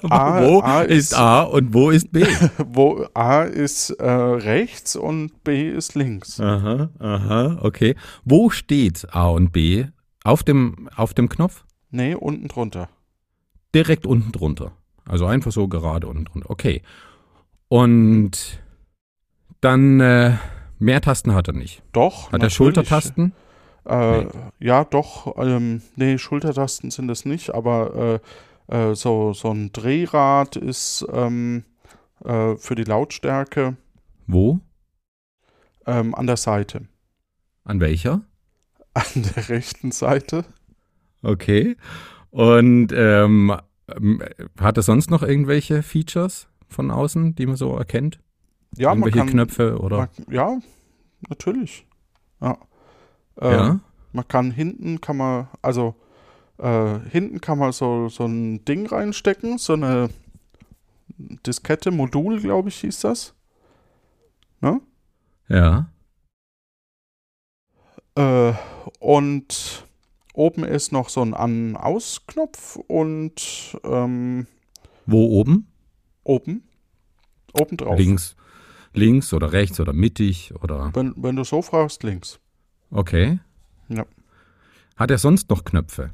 A, 0.09 0.43
wo 0.43 0.61
A 0.61 0.81
ist, 0.81 1.11
ist, 1.11 1.13
A 1.13 1.43
und 1.43 1.73
wo 1.73 1.91
ist 1.91 2.11
B? 2.11 2.25
wo 2.57 3.05
A 3.13 3.43
ist 3.43 3.91
äh, 3.91 4.09
rechts 4.09 4.95
und 4.95 5.43
B 5.43 5.69
ist 5.69 5.95
links. 5.95 6.39
Aha, 6.39 6.89
aha, 6.99 7.59
okay. 7.61 7.95
Wo 8.25 8.49
steht 8.49 9.07
A 9.13 9.27
und 9.27 9.51
B? 9.51 9.85
Auf 10.23 10.43
dem, 10.43 10.89
auf 10.95 11.13
dem 11.13 11.29
Knopf? 11.29 11.63
Nee, 11.91 12.15
unten 12.15 12.47
drunter. 12.47 12.89
Direkt 13.73 14.05
unten 14.05 14.31
drunter. 14.31 14.73
Also 15.05 15.25
einfach 15.25 15.51
so 15.51 15.67
gerade 15.67 16.07
unten 16.07 16.25
drunter. 16.25 16.49
Okay. 16.49 16.81
Und 17.67 18.59
dann 19.61 19.99
äh, 19.99 20.37
mehr 20.79 21.01
Tasten 21.01 21.33
hat 21.33 21.47
er 21.47 21.53
nicht. 21.53 21.83
Doch. 21.93 22.31
Hat 22.31 22.41
er 22.41 22.49
Schultertasten? 22.49 23.33
Äh, 23.89 24.23
nee. 24.23 24.30
Ja, 24.60 24.84
doch. 24.84 25.36
Ähm, 25.38 25.82
nee, 25.95 26.17
Schultertasten 26.17 26.91
sind 26.91 27.10
es 27.10 27.25
nicht, 27.25 27.54
aber 27.54 28.21
äh, 28.69 28.91
äh, 28.91 28.95
so, 28.95 29.34
so 29.34 29.49
ein 29.52 29.71
Drehrad 29.71 30.56
ist 30.56 31.06
ähm, 31.12 31.63
äh, 32.23 32.56
für 32.56 32.75
die 32.75 32.84
Lautstärke. 32.84 33.78
Wo? 34.28 34.60
Ähm, 35.86 36.13
an 36.13 36.28
der 36.28 36.38
Seite. 36.38 36.88
An 37.63 37.80
welcher? 37.80 38.21
An 38.93 39.23
der 39.36 39.49
rechten 39.49 39.91
Seite. 39.91 40.45
Okay. 41.23 41.75
Und 42.30 42.91
ähm, 42.93 43.56
hat 44.60 44.78
er 44.78 44.84
sonst 44.84 45.10
noch 45.10 45.23
irgendwelche 45.23 45.82
Features 45.82 46.47
von 46.67 46.91
außen, 46.91 47.34
die 47.36 47.47
man 47.47 47.56
so 47.56 47.75
erkennt? 47.75 48.19
Ja, 48.75 48.89
irgendwelche 48.89 49.17
man 49.17 49.28
kann, 49.28 49.34
Knöpfe 49.34 49.80
oder? 49.80 49.97
Man, 49.97 50.10
ja, 50.30 50.60
natürlich. 51.28 51.88
Ja. 52.39 52.58
Äh, 53.41 53.52
ja. 53.52 53.80
Man 54.12 54.28
kann 54.28 54.52
hinten, 54.52 55.02
kann 55.02 55.17
man, 55.17 55.47
also 55.62 55.95
äh, 56.58 56.99
hinten 57.10 57.41
kann 57.41 57.58
man 57.58 57.71
so, 57.71 58.10
so 58.10 58.25
ein 58.25 58.65
Ding 58.65 58.88
reinstecken, 58.88 59.58
so 59.58 59.73
eine 59.73 60.10
Diskette, 61.17 61.91
Modul, 61.91 62.39
glaube 62.39 62.69
ich, 62.69 62.78
hieß 62.78 63.02
das. 63.02 63.34
Ne? 64.62 64.82
Ja. 65.47 65.89
Äh, 68.15 68.54
und 68.99 69.86
oben 70.34 70.63
ist 70.63 70.91
noch 70.91 71.10
so 71.10 71.21
ein 71.21 71.34
An-Aus-Knopf 71.34 72.78
und 72.88 73.78
ähm, 73.84 74.47
Wo 75.06 75.39
oben? 75.39 75.67
Oben. 76.23 76.63
Oben 77.54 77.78
drauf. 77.78 77.97
Links. 77.97 78.36
Links 78.93 79.34
oder 79.34 79.52
rechts 79.52 79.80
oder 79.80 79.93
mittig 79.93 80.54
oder. 80.62 80.91
Wenn, 80.93 81.13
wenn 81.17 81.36
du 81.36 81.43
so 81.43 81.62
fragst, 81.62 82.04
links. 82.04 82.39
Okay. 82.91 83.39
Ja. 83.88 84.06
Hat 84.95 85.12
er 85.12 85.17
sonst 85.17 85.49
noch 85.49 85.63
Knöpfe? 85.63 86.13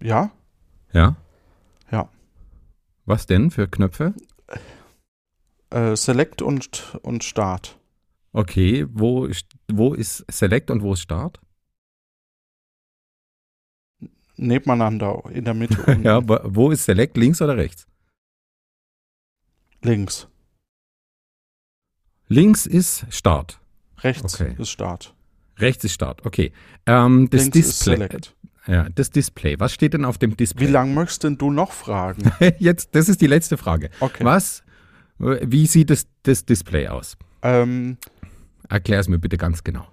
Ja. 0.00 0.30
Ja? 0.92 1.16
Ja. 1.90 2.08
Was 3.04 3.26
denn 3.26 3.50
für 3.50 3.68
Knöpfe? 3.68 4.14
Äh, 5.70 5.96
Select 5.96 6.42
und, 6.42 6.96
und 7.02 7.24
Start. 7.24 7.78
Okay, 8.32 8.86
wo, 8.90 9.28
wo 9.72 9.94
ist 9.94 10.24
Select 10.30 10.70
und 10.70 10.82
wo 10.82 10.92
ist 10.92 11.00
Start? 11.02 11.40
nebeneinander 14.36 15.22
in 15.32 15.44
der 15.44 15.54
Mitte. 15.54 15.76
Ja, 16.04 16.26
wo- 16.28 16.38
wo 16.44 16.70
ist 16.70 16.84
Select? 16.84 17.16
Links 17.16 17.42
oder 17.42 17.56
rechts? 17.56 17.88
Links. 19.82 20.28
Links 22.28 22.66
ist 22.66 23.06
Start. 23.12 23.60
Rechts 23.98 24.34
Okay. 24.40 24.54
ist 24.58 24.70
Start. 24.70 25.14
Rechts 25.58 25.84
ist 25.84 25.92
Start. 25.94 26.24
Okay. 26.26 26.52
Ähm, 26.86 27.28
das 27.30 27.42
Links 27.42 27.54
Display. 27.84 28.08
Ja, 28.66 28.88
das 28.90 29.10
Display. 29.10 29.58
Was 29.58 29.72
steht 29.72 29.94
denn 29.94 30.04
auf 30.04 30.18
dem 30.18 30.32
Wie 30.32 30.36
Display? 30.36 30.66
lange 30.66 30.92
möchtest 30.92 31.24
denn 31.24 31.38
du 31.38 31.50
noch 31.50 31.72
fragen? 31.72 32.30
Jetzt, 32.58 32.94
das 32.94 33.08
ist 33.08 33.20
die 33.20 33.26
letzte 33.26 33.56
Frage. 33.56 33.88
Okay. 34.00 34.24
Was? 34.24 34.62
Wie 35.18 35.66
sieht 35.66 35.90
das, 35.90 36.06
das 36.22 36.44
Display 36.44 36.86
aus? 36.88 37.16
Ähm, 37.42 37.96
Erklär 38.68 39.00
es 39.00 39.08
mir 39.08 39.18
bitte 39.18 39.38
ganz 39.38 39.64
genau. 39.64 39.86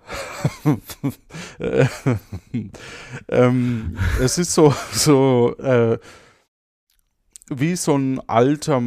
äh, 1.60 1.86
ähm, 3.30 3.98
es 4.22 4.38
ist 4.38 4.54
so, 4.54 4.76
so 4.92 5.56
äh, 5.58 5.98
wie 7.50 7.76
so 7.78 7.98
ein 7.98 8.20
alter 8.28 8.82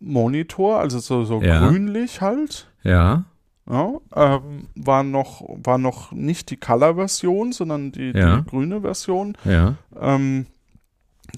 Monitor, 0.00 0.80
also 0.80 0.98
so, 0.98 1.24
so 1.24 1.42
Ja. 1.42 1.68
grünlich 1.68 2.20
halt. 2.20 2.68
Ja. 2.82 3.24
Ja, 3.68 3.94
ähm, 4.14 4.68
war, 4.74 5.02
noch, 5.02 5.42
war 5.48 5.78
noch 5.78 6.12
nicht 6.12 6.50
die 6.50 6.58
Color-Version, 6.58 7.52
sondern 7.52 7.92
die, 7.92 8.12
Ja. 8.14 8.36
die 8.36 8.44
grüne 8.46 8.82
Version. 8.82 9.38
Ja. 9.44 9.76
Ähm, 9.98 10.46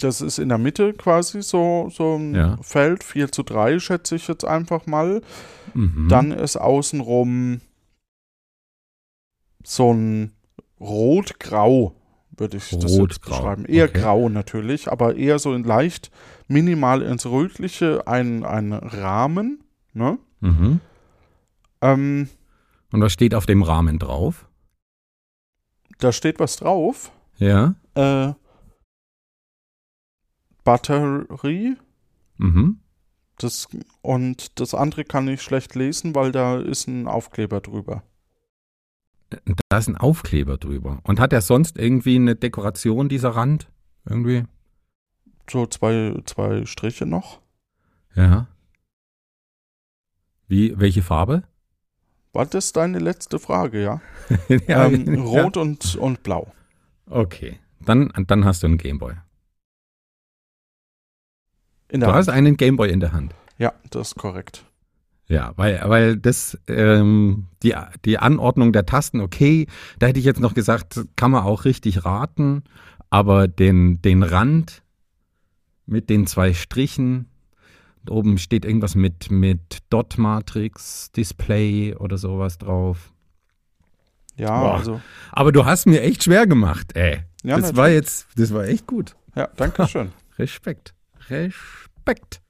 das 0.00 0.20
ist 0.20 0.38
in 0.38 0.48
der 0.48 0.58
Mitte 0.58 0.92
quasi 0.92 1.40
so, 1.42 1.88
so 1.92 2.16
ein 2.16 2.34
Ja. 2.34 2.58
Feld, 2.62 3.04
4 3.04 3.30
zu 3.30 3.44
3 3.44 3.78
schätze 3.78 4.16
ich 4.16 4.26
jetzt 4.26 4.44
einfach 4.44 4.86
mal. 4.86 5.22
Mhm. 5.74 6.08
Dann 6.08 6.32
ist 6.32 6.56
außenrum 6.56 7.60
so 9.62 9.92
ein 9.92 10.32
Rot-Grau, 10.80 11.94
würde 12.36 12.56
ich 12.56 12.70
das 12.70 12.96
jetzt 12.96 13.20
beschreiben. 13.22 13.64
Eher 13.66 13.86
okay. 13.88 14.00
grau 14.00 14.28
natürlich, 14.28 14.90
aber 14.90 15.16
eher 15.16 15.38
so 15.38 15.54
in 15.54 15.64
leicht 15.64 16.10
minimal 16.48 17.02
ins 17.02 17.26
Rötliche 17.26 18.06
ein, 18.06 18.44
ein 18.44 18.72
Rahmen. 18.72 19.62
Ne? 19.94 20.18
Mhm. 20.40 20.80
Ähm, 21.80 22.28
Und 22.92 23.00
was 23.00 23.12
steht 23.12 23.34
auf 23.34 23.46
dem 23.46 23.62
Rahmen 23.62 23.98
drauf? 23.98 24.48
da 25.98 26.12
steht 26.12 26.38
was 26.40 26.56
drauf. 26.56 27.10
Ja. 27.38 27.74
Äh, 27.94 28.34
Batterie. 30.64 31.76
Mhm. 32.36 32.80
Das, 33.38 33.68
und 34.02 34.60
das 34.60 34.74
andere 34.74 35.04
kann 35.04 35.28
ich 35.28 35.42
schlecht 35.42 35.74
lesen, 35.74 36.14
weil 36.14 36.32
da 36.32 36.58
ist 36.58 36.86
ein 36.86 37.06
Aufkleber 37.06 37.60
drüber. 37.60 38.02
Da 39.68 39.78
ist 39.78 39.88
ein 39.88 39.96
Aufkleber 39.96 40.56
drüber. 40.56 41.00
Und 41.02 41.20
hat 41.20 41.32
er 41.32 41.40
sonst 41.40 41.78
irgendwie 41.78 42.16
eine 42.16 42.36
Dekoration, 42.36 43.08
dieser 43.08 43.30
Rand? 43.30 43.70
Irgendwie? 44.04 44.44
So 45.50 45.66
zwei, 45.66 46.14
zwei 46.26 46.64
Striche 46.66 47.06
noch. 47.06 47.40
Ja. 48.14 48.48
Wie, 50.48 50.78
welche 50.78 51.02
Farbe? 51.02 51.42
War 52.36 52.44
das 52.44 52.74
deine 52.74 52.98
letzte 52.98 53.38
Frage, 53.38 53.82
ja? 53.82 54.00
ja, 54.68 54.84
ähm, 54.84 55.14
ja. 55.14 55.22
Rot 55.22 55.56
und, 55.56 55.96
und 55.96 56.22
Blau. 56.22 56.52
Okay. 57.08 57.58
Dann, 57.80 58.12
dann 58.26 58.44
hast 58.44 58.62
du 58.62 58.66
einen 58.66 58.76
Gameboy. 58.76 59.14
Du 61.88 61.98
der 61.98 62.12
hast 62.12 62.28
Hand. 62.28 62.36
einen 62.36 62.58
Gameboy 62.58 62.90
in 62.90 63.00
der 63.00 63.12
Hand. 63.12 63.34
Ja, 63.56 63.72
das 63.88 64.08
ist 64.08 64.14
korrekt. 64.16 64.66
Ja, 65.28 65.54
weil, 65.56 65.80
weil 65.86 66.18
das, 66.18 66.58
ähm, 66.68 67.46
die, 67.62 67.74
die 68.04 68.18
Anordnung 68.18 68.74
der 68.74 68.84
Tasten, 68.84 69.22
okay, 69.22 69.66
da 69.98 70.08
hätte 70.08 70.18
ich 70.18 70.26
jetzt 70.26 70.40
noch 70.40 70.52
gesagt, 70.52 71.06
kann 71.16 71.30
man 71.30 71.42
auch 71.42 71.64
richtig 71.64 72.04
raten, 72.04 72.64
aber 73.08 73.48
den, 73.48 74.02
den 74.02 74.22
Rand 74.22 74.82
mit 75.86 76.10
den 76.10 76.26
zwei 76.26 76.52
Strichen, 76.52 77.30
oben 78.10 78.38
steht 78.38 78.64
irgendwas 78.64 78.94
mit, 78.94 79.30
mit 79.30 79.78
Dot-Matrix, 79.90 81.12
Display 81.12 81.94
oder 81.94 82.18
sowas 82.18 82.58
drauf. 82.58 83.12
Ja, 84.36 84.60
Boah. 84.60 84.74
also. 84.74 85.00
Aber 85.32 85.52
du 85.52 85.64
hast 85.64 85.86
mir 85.86 86.02
echt 86.02 86.24
schwer 86.24 86.46
gemacht, 86.46 86.94
ey. 86.94 87.20
Ja, 87.42 87.58
das 87.58 87.76
war 87.76 87.88
jetzt, 87.88 88.26
das 88.36 88.52
war 88.52 88.64
echt 88.64 88.86
gut. 88.86 89.16
Ja, 89.34 89.48
danke 89.56 89.86
schön. 89.86 90.12
Respekt. 90.38 90.94
Respekt. 91.28 92.40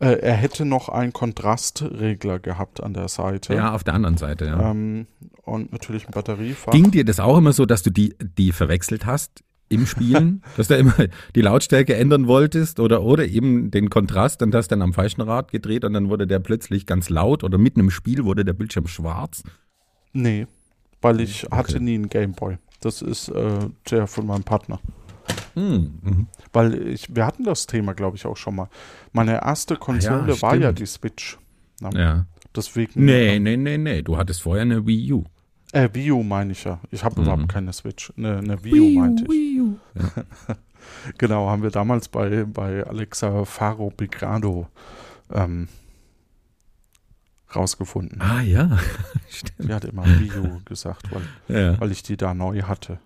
äh, 0.00 0.18
er 0.18 0.34
hätte 0.34 0.64
noch 0.64 0.88
einen 0.88 1.12
Kontrastregler 1.12 2.38
gehabt 2.38 2.82
an 2.82 2.94
der 2.94 3.08
Seite. 3.08 3.54
Ja, 3.54 3.72
auf 3.72 3.84
der 3.84 3.94
anderen 3.94 4.16
Seite, 4.16 4.46
ja. 4.46 4.70
Ähm, 4.70 5.06
und 5.42 5.72
natürlich 5.72 6.06
ein 6.06 6.12
Batteriefach. 6.12 6.72
Ging 6.72 6.90
dir 6.90 7.04
das 7.04 7.20
auch 7.20 7.38
immer 7.38 7.52
so, 7.52 7.66
dass 7.66 7.82
du 7.82 7.90
die, 7.90 8.14
die 8.20 8.52
verwechselt 8.52 9.06
hast 9.06 9.44
im 9.68 9.86
Spielen? 9.86 10.42
dass 10.56 10.68
du 10.68 10.76
immer 10.76 10.94
die 11.34 11.40
Lautstärke 11.42 11.94
ändern 11.96 12.26
wolltest 12.26 12.80
oder, 12.80 13.02
oder 13.02 13.26
eben 13.26 13.70
den 13.70 13.90
Kontrast 13.90 14.42
und 14.42 14.54
hast 14.54 14.68
dann 14.68 14.82
am 14.82 14.92
falschen 14.92 15.20
Rad 15.22 15.50
gedreht 15.50 15.84
und 15.84 15.92
dann 15.92 16.08
wurde 16.08 16.26
der 16.26 16.38
plötzlich 16.38 16.86
ganz 16.86 17.08
laut 17.10 17.44
oder 17.44 17.58
mitten 17.58 17.80
im 17.80 17.90
Spiel 17.90 18.24
wurde 18.24 18.44
der 18.44 18.52
Bildschirm 18.52 18.86
schwarz? 18.86 19.42
Nee, 20.12 20.46
weil 21.02 21.20
ich 21.20 21.46
Okay. 21.46 21.56
hatte 21.56 21.80
nie 21.80 21.94
einen 21.94 22.08
Gameboy. 22.08 22.58
Das 22.80 23.02
ist 23.02 23.28
äh, 23.28 23.68
der 23.90 24.06
von 24.06 24.26
meinem 24.26 24.44
Partner. 24.44 24.80
Hm, 25.54 25.98
mhm. 26.02 26.26
Weil 26.52 26.88
ich, 26.88 27.14
wir 27.14 27.26
hatten 27.26 27.44
das 27.44 27.66
Thema, 27.66 27.94
glaube 27.94 28.16
ich, 28.16 28.26
auch 28.26 28.36
schon 28.36 28.54
mal. 28.56 28.68
Meine 29.12 29.42
erste 29.42 29.76
Konsole 29.76 30.40
war 30.42 30.54
ja 30.56 30.72
die 30.72 30.86
Switch. 30.86 31.38
Ja, 31.80 31.90
Ja. 31.90 32.26
Deswegen. 32.54 33.04
Nee, 33.04 33.38
nee, 33.38 33.56
nee, 33.56 33.76
nee. 33.76 34.00
Du 34.02 34.16
hattest 34.16 34.40
vorher 34.42 34.62
eine 34.62 34.86
Wii 34.86 35.12
U. 35.12 35.24
Äh, 35.76 35.90
Wii 35.92 36.10
U 36.12 36.22
meine 36.22 36.52
ich 36.52 36.64
ja. 36.64 36.80
Ich 36.90 37.04
habe 37.04 37.20
Mhm. 37.20 37.26
überhaupt 37.26 37.48
keine 37.48 37.72
Switch. 37.72 38.12
Eine, 38.16 38.38
eine 38.38 38.64
Wii 38.64 38.80
U 38.80 38.98
meinte 39.00 39.24
ich. 39.24 39.28
Wii 39.30 39.60
U. 39.60 39.76
Genau, 41.18 41.48
haben 41.50 41.62
wir 41.64 41.70
damals 41.70 42.06
bei, 42.08 42.44
bei 42.44 42.84
Alexa 42.86 43.44
Faro 43.44 43.90
Bigrado 43.90 44.68
ähm, 45.32 45.66
rausgefunden. 47.54 48.20
Ah 48.22 48.40
ja, 48.40 48.78
stimmt. 49.28 49.54
Sie 49.68 49.74
hat 49.74 49.84
immer 49.84 50.04
Wii 50.04 50.30
U 50.38 50.60
gesagt, 50.64 51.08
weil, 51.12 51.22
Ja. 51.48 51.80
weil 51.80 51.90
ich 51.92 52.02
die 52.04 52.16
da 52.16 52.34
neu 52.34 52.62
hatte. 52.62 53.00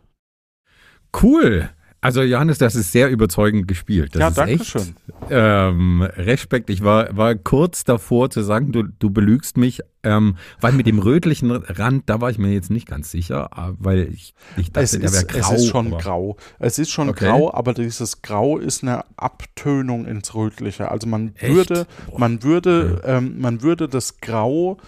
Cool. 1.22 1.70
Also 2.02 2.22
Johannes, 2.22 2.56
das 2.56 2.76
ist 2.76 2.92
sehr 2.92 3.10
überzeugend 3.10 3.68
gespielt. 3.68 4.14
Das 4.14 4.20
ja, 4.20 4.28
ist 4.28 4.38
danke 4.38 4.52
echt, 4.54 4.64
schön. 4.66 4.96
Ähm, 5.28 6.00
Respekt. 6.02 6.70
Ich 6.70 6.82
war, 6.82 7.14
war 7.14 7.34
kurz 7.34 7.84
davor 7.84 8.30
zu 8.30 8.40
sagen, 8.42 8.72
du, 8.72 8.84
du 8.84 9.10
belügst 9.10 9.58
mich, 9.58 9.80
ähm, 10.02 10.36
weil 10.62 10.72
mit 10.72 10.86
dem 10.86 10.98
rötlichen 10.98 11.50
Rand, 11.50 12.04
da 12.08 12.22
war 12.22 12.30
ich 12.30 12.38
mir 12.38 12.52
jetzt 12.54 12.70
nicht 12.70 12.88
ganz 12.88 13.10
sicher, 13.10 13.50
äh, 13.54 13.74
weil 13.78 14.08
ich, 14.12 14.32
ich 14.56 14.72
dachte, 14.72 14.84
Es 14.84 14.90
der 14.92 15.12
wäre 15.12 15.26
grau. 15.26 15.38
es 15.54 15.60
ist 15.60 15.66
schon 15.68 15.86
aber- 15.88 15.98
grau. 15.98 16.36
Es 16.58 16.78
ist 16.78 16.90
schon 16.90 17.10
Okay. 17.10 17.26
grau, 17.26 17.52
aber 17.52 17.74
dieses 17.74 18.22
Grau 18.22 18.56
ist 18.56 18.82
eine 18.82 19.04
Abtönung 19.18 20.06
ins 20.06 20.34
Rötliche. 20.34 20.90
Also 20.90 21.06
man 21.06 21.34
Echt? 21.36 21.54
würde, 21.54 21.86
Boah. 22.06 22.18
man 22.18 22.42
würde, 22.42 23.02
ähm, 23.04 23.38
man 23.40 23.60
würde 23.60 23.88
das 23.88 24.20
Grau, 24.22 24.78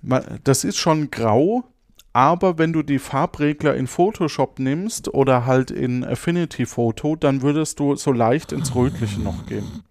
man, 0.00 0.22
das 0.44 0.64
ist 0.64 0.78
schon 0.78 1.10
grau, 1.10 1.64
aber 2.12 2.58
wenn 2.58 2.72
du 2.72 2.82
die 2.82 2.98
Farbregler 2.98 3.74
in 3.74 3.86
Photoshop 3.86 4.58
nimmst 4.58 5.12
oder 5.12 5.46
halt 5.46 5.70
in 5.70 6.04
Affinity 6.04 6.66
Photo, 6.66 7.16
dann 7.16 7.42
würdest 7.42 7.80
du 7.80 7.96
so 7.96 8.12
leicht 8.12 8.52
ins 8.52 8.74
Rötliche 8.74 9.20
noch 9.20 9.46
gehen. 9.46 9.82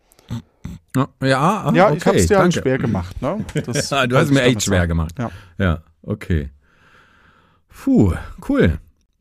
Ja, 0.95 1.07
ah, 1.21 1.71
ja, 1.73 1.87
okay, 1.87 1.97
ich 1.97 2.05
hab's 2.05 2.27
dir 2.27 2.37
halt 2.39 2.53
schwer 2.53 2.77
gemacht, 2.77 3.21
ne? 3.21 3.43
Das 3.65 3.89
du 3.89 3.95
hast 3.95 4.27
ich 4.27 4.31
mir 4.31 4.43
echt 4.43 4.63
schwer 4.63 4.87
gemacht. 4.87 5.15
Ja. 5.17 5.31
Ja, 5.57 5.83
okay. 6.01 6.51
Puh, 7.69 8.13
cool. 8.49 8.79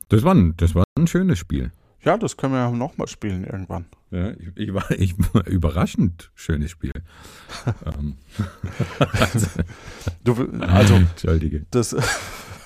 Das 0.09 0.25
war, 0.25 0.35
ein, 0.35 0.57
das 0.57 0.75
war 0.75 0.85
ein 0.99 1.07
schönes 1.07 1.39
Spiel. 1.39 1.71
Ja, 2.03 2.17
das 2.17 2.37
können 2.37 2.55
wir 2.55 2.61
ja 2.61 2.71
nochmal 2.71 3.07
spielen 3.07 3.45
irgendwann. 3.45 3.85
Ja, 4.11 4.31
ich, 4.31 4.49
ich, 4.57 4.75
war, 4.75 4.91
ich 4.91 5.15
war 5.33 5.47
überraschend 5.47 6.31
schönes 6.35 6.71
Spiel. 6.73 6.93
ähm, 7.87 8.17
Du, 10.25 10.35
also, 10.61 10.95
Entschuldige. 10.95 11.67
das. 11.71 11.95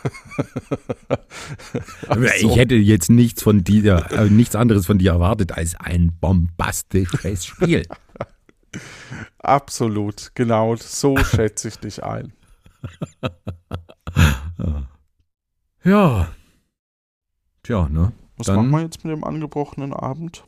Ich 2.40 2.56
hätte 2.56 2.74
jetzt 2.74 3.10
nichts 3.10 3.42
von 3.42 3.64
dir, 3.64 4.06
äh, 4.10 4.30
nichts 4.30 4.54
anderes 4.54 4.86
von 4.86 4.98
dir 4.98 5.12
erwartet 5.12 5.52
als 5.52 5.74
ein 5.76 6.12
bombastisches 6.20 7.46
Spiel. 7.46 7.86
Absolut, 9.38 10.30
genau, 10.34 10.76
so 10.76 11.16
schätze 11.16 11.68
ich 11.68 11.76
dich 11.76 12.02
ein. 12.02 12.32
Ja. 15.86 16.28
Tja, 17.62 17.90
ne? 17.90 18.12
Was 18.38 18.46
Dann- 18.46 18.56
machen 18.56 18.70
wir 18.70 18.80
jetzt 18.80 19.04
mit 19.04 19.14
dem 19.14 19.22
angebrochenen 19.22 19.92
Abend? 19.92 20.44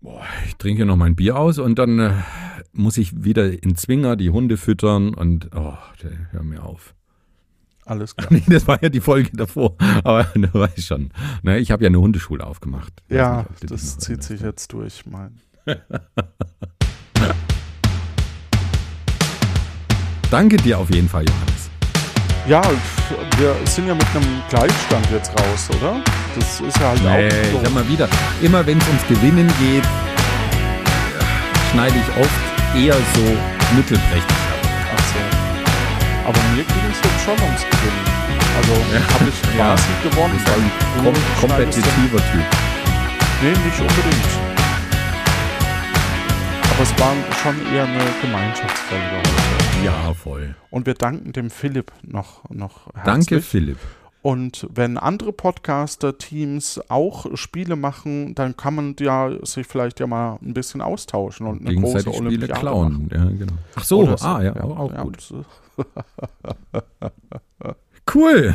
Boah, 0.00 0.24
ich 0.46 0.56
trinke 0.56 0.86
noch 0.86 0.96
mein 0.96 1.16
Bier 1.16 1.36
aus 1.36 1.58
und 1.58 1.78
dann 1.78 1.98
äh, 1.98 2.12
muss 2.72 2.96
ich 2.96 3.24
wieder 3.24 3.62
in 3.62 3.76
Zwinger 3.76 4.16
die 4.16 4.30
Hunde 4.30 4.56
füttern 4.56 5.12
und 5.14 5.50
oh, 5.54 5.76
hör 6.30 6.42
mir 6.42 6.62
auf. 6.62 6.94
Alles 7.86 8.16
klar. 8.16 8.28
Nee, 8.32 8.42
das 8.48 8.66
war 8.66 8.82
ja 8.82 8.88
die 8.88 9.00
Folge 9.00 9.30
davor, 9.34 9.76
aber 10.02 10.24
du 10.34 10.48
weißt 10.52 10.86
schon. 10.86 11.10
Ne, 11.42 11.58
ich 11.58 11.70
habe 11.70 11.82
ja 11.84 11.88
eine 11.88 12.00
Hundeschule 12.00 12.44
aufgemacht. 12.46 12.92
Ja, 13.08 13.44
nicht, 13.60 13.70
das 13.70 13.98
zieht 13.98 14.22
sich 14.22 14.40
jetzt 14.40 14.72
durch, 14.72 15.04
mein. 15.06 15.38
Danke 20.30 20.56
dir 20.56 20.78
auf 20.78 20.90
jeden 20.90 21.08
Fall, 21.08 21.24
Johannes. 21.24 21.70
Ja, 22.48 22.62
wir 23.38 23.54
sind 23.66 23.86
ja 23.88 23.94
mit 23.94 24.04
einem 24.14 24.42
Gleichstand 24.50 25.06
jetzt 25.12 25.30
raus, 25.30 25.70
oder? 25.80 26.00
Das 26.34 26.60
ist 26.60 26.76
ja 26.78 26.88
halt 26.88 27.02
Nee, 27.02 27.28
auch 27.28 27.32
ich 27.42 27.50
so. 27.52 27.60
sag 27.64 27.72
mal 27.74 27.88
wieder, 27.88 28.08
immer 28.42 28.66
wenn 28.66 28.76
es 28.78 28.86
ums 28.88 29.06
Gewinnen 29.08 29.46
geht, 29.60 29.84
schneide 31.70 31.94
ich 31.96 32.08
oft 32.20 32.76
eher 32.76 32.94
so 33.14 33.22
mittelprächtig 33.76 34.36
ab. 34.36 34.68
Ach 34.94 35.04
so. 35.06 36.28
Aber 36.28 36.38
mir 36.54 36.64
ging 36.64 36.84
es 36.90 36.98
jetzt 36.98 37.13
Gewinnen. 37.26 38.04
Also 38.56 38.72
Ja. 38.92 39.14
habe 39.14 39.28
ich 39.30 39.42
quasi 39.56 39.88
gewonnen, 40.02 40.32
Du 40.32 40.44
bist 40.44 40.48
ein 40.48 41.04
kom 41.04 41.14
kompetitiver 41.40 42.18
Typ. 42.18 42.40
ja- 42.40 43.42
Nee, 43.42 43.50
nicht 43.50 43.80
unbedingt. 43.80 44.28
Aber 46.72 46.82
es 46.82 46.98
war 46.98 47.14
schon 47.42 47.74
eher 47.74 47.84
eine 47.84 48.00
Gemeinschaftsfolge 48.20 49.04
heute. 49.16 49.84
Ja, 49.86 50.14
voll. 50.14 50.54
Und 50.70 50.86
wir 50.86 50.94
danken 50.94 51.32
dem 51.32 51.50
Philipp 51.50 51.92
noch, 52.02 52.48
noch 52.50 52.86
herzlich. 52.94 53.04
Danke, 53.04 53.40
Philipp. 53.42 53.78
Und 54.22 54.66
wenn 54.74 54.96
andere 54.98 55.32
Podcaster-Teams 55.32 56.80
auch 56.88 57.26
Spiele 57.36 57.76
machen, 57.76 58.34
dann 58.34 58.56
kann 58.56 58.74
man 58.74 58.96
ja 58.98 59.30
sich 59.42 59.66
vielleicht 59.66 60.00
ja 60.00 60.06
mal 60.06 60.38
ein 60.42 60.54
bisschen 60.54 60.80
austauschen 60.80 61.46
und 61.46 61.60
eine 61.66 61.74
große 61.74 62.04
Gegenseitig 62.04 62.14
Spiele 62.14 62.28
Olympiade 62.28 62.60
klauen. 62.60 62.92
machen. 62.92 63.10
Ja, 63.12 63.24
genau. 63.38 63.52
Ach 63.76 63.84
so, 63.84 64.00
Oder 64.02 64.16
so. 64.18 64.26
ah, 64.26 64.42
ja, 64.42 64.56
auch, 64.62 64.78
auch 64.78 64.92
ja, 64.92 65.02
gut. 65.02 65.34
Cool. 68.06 68.52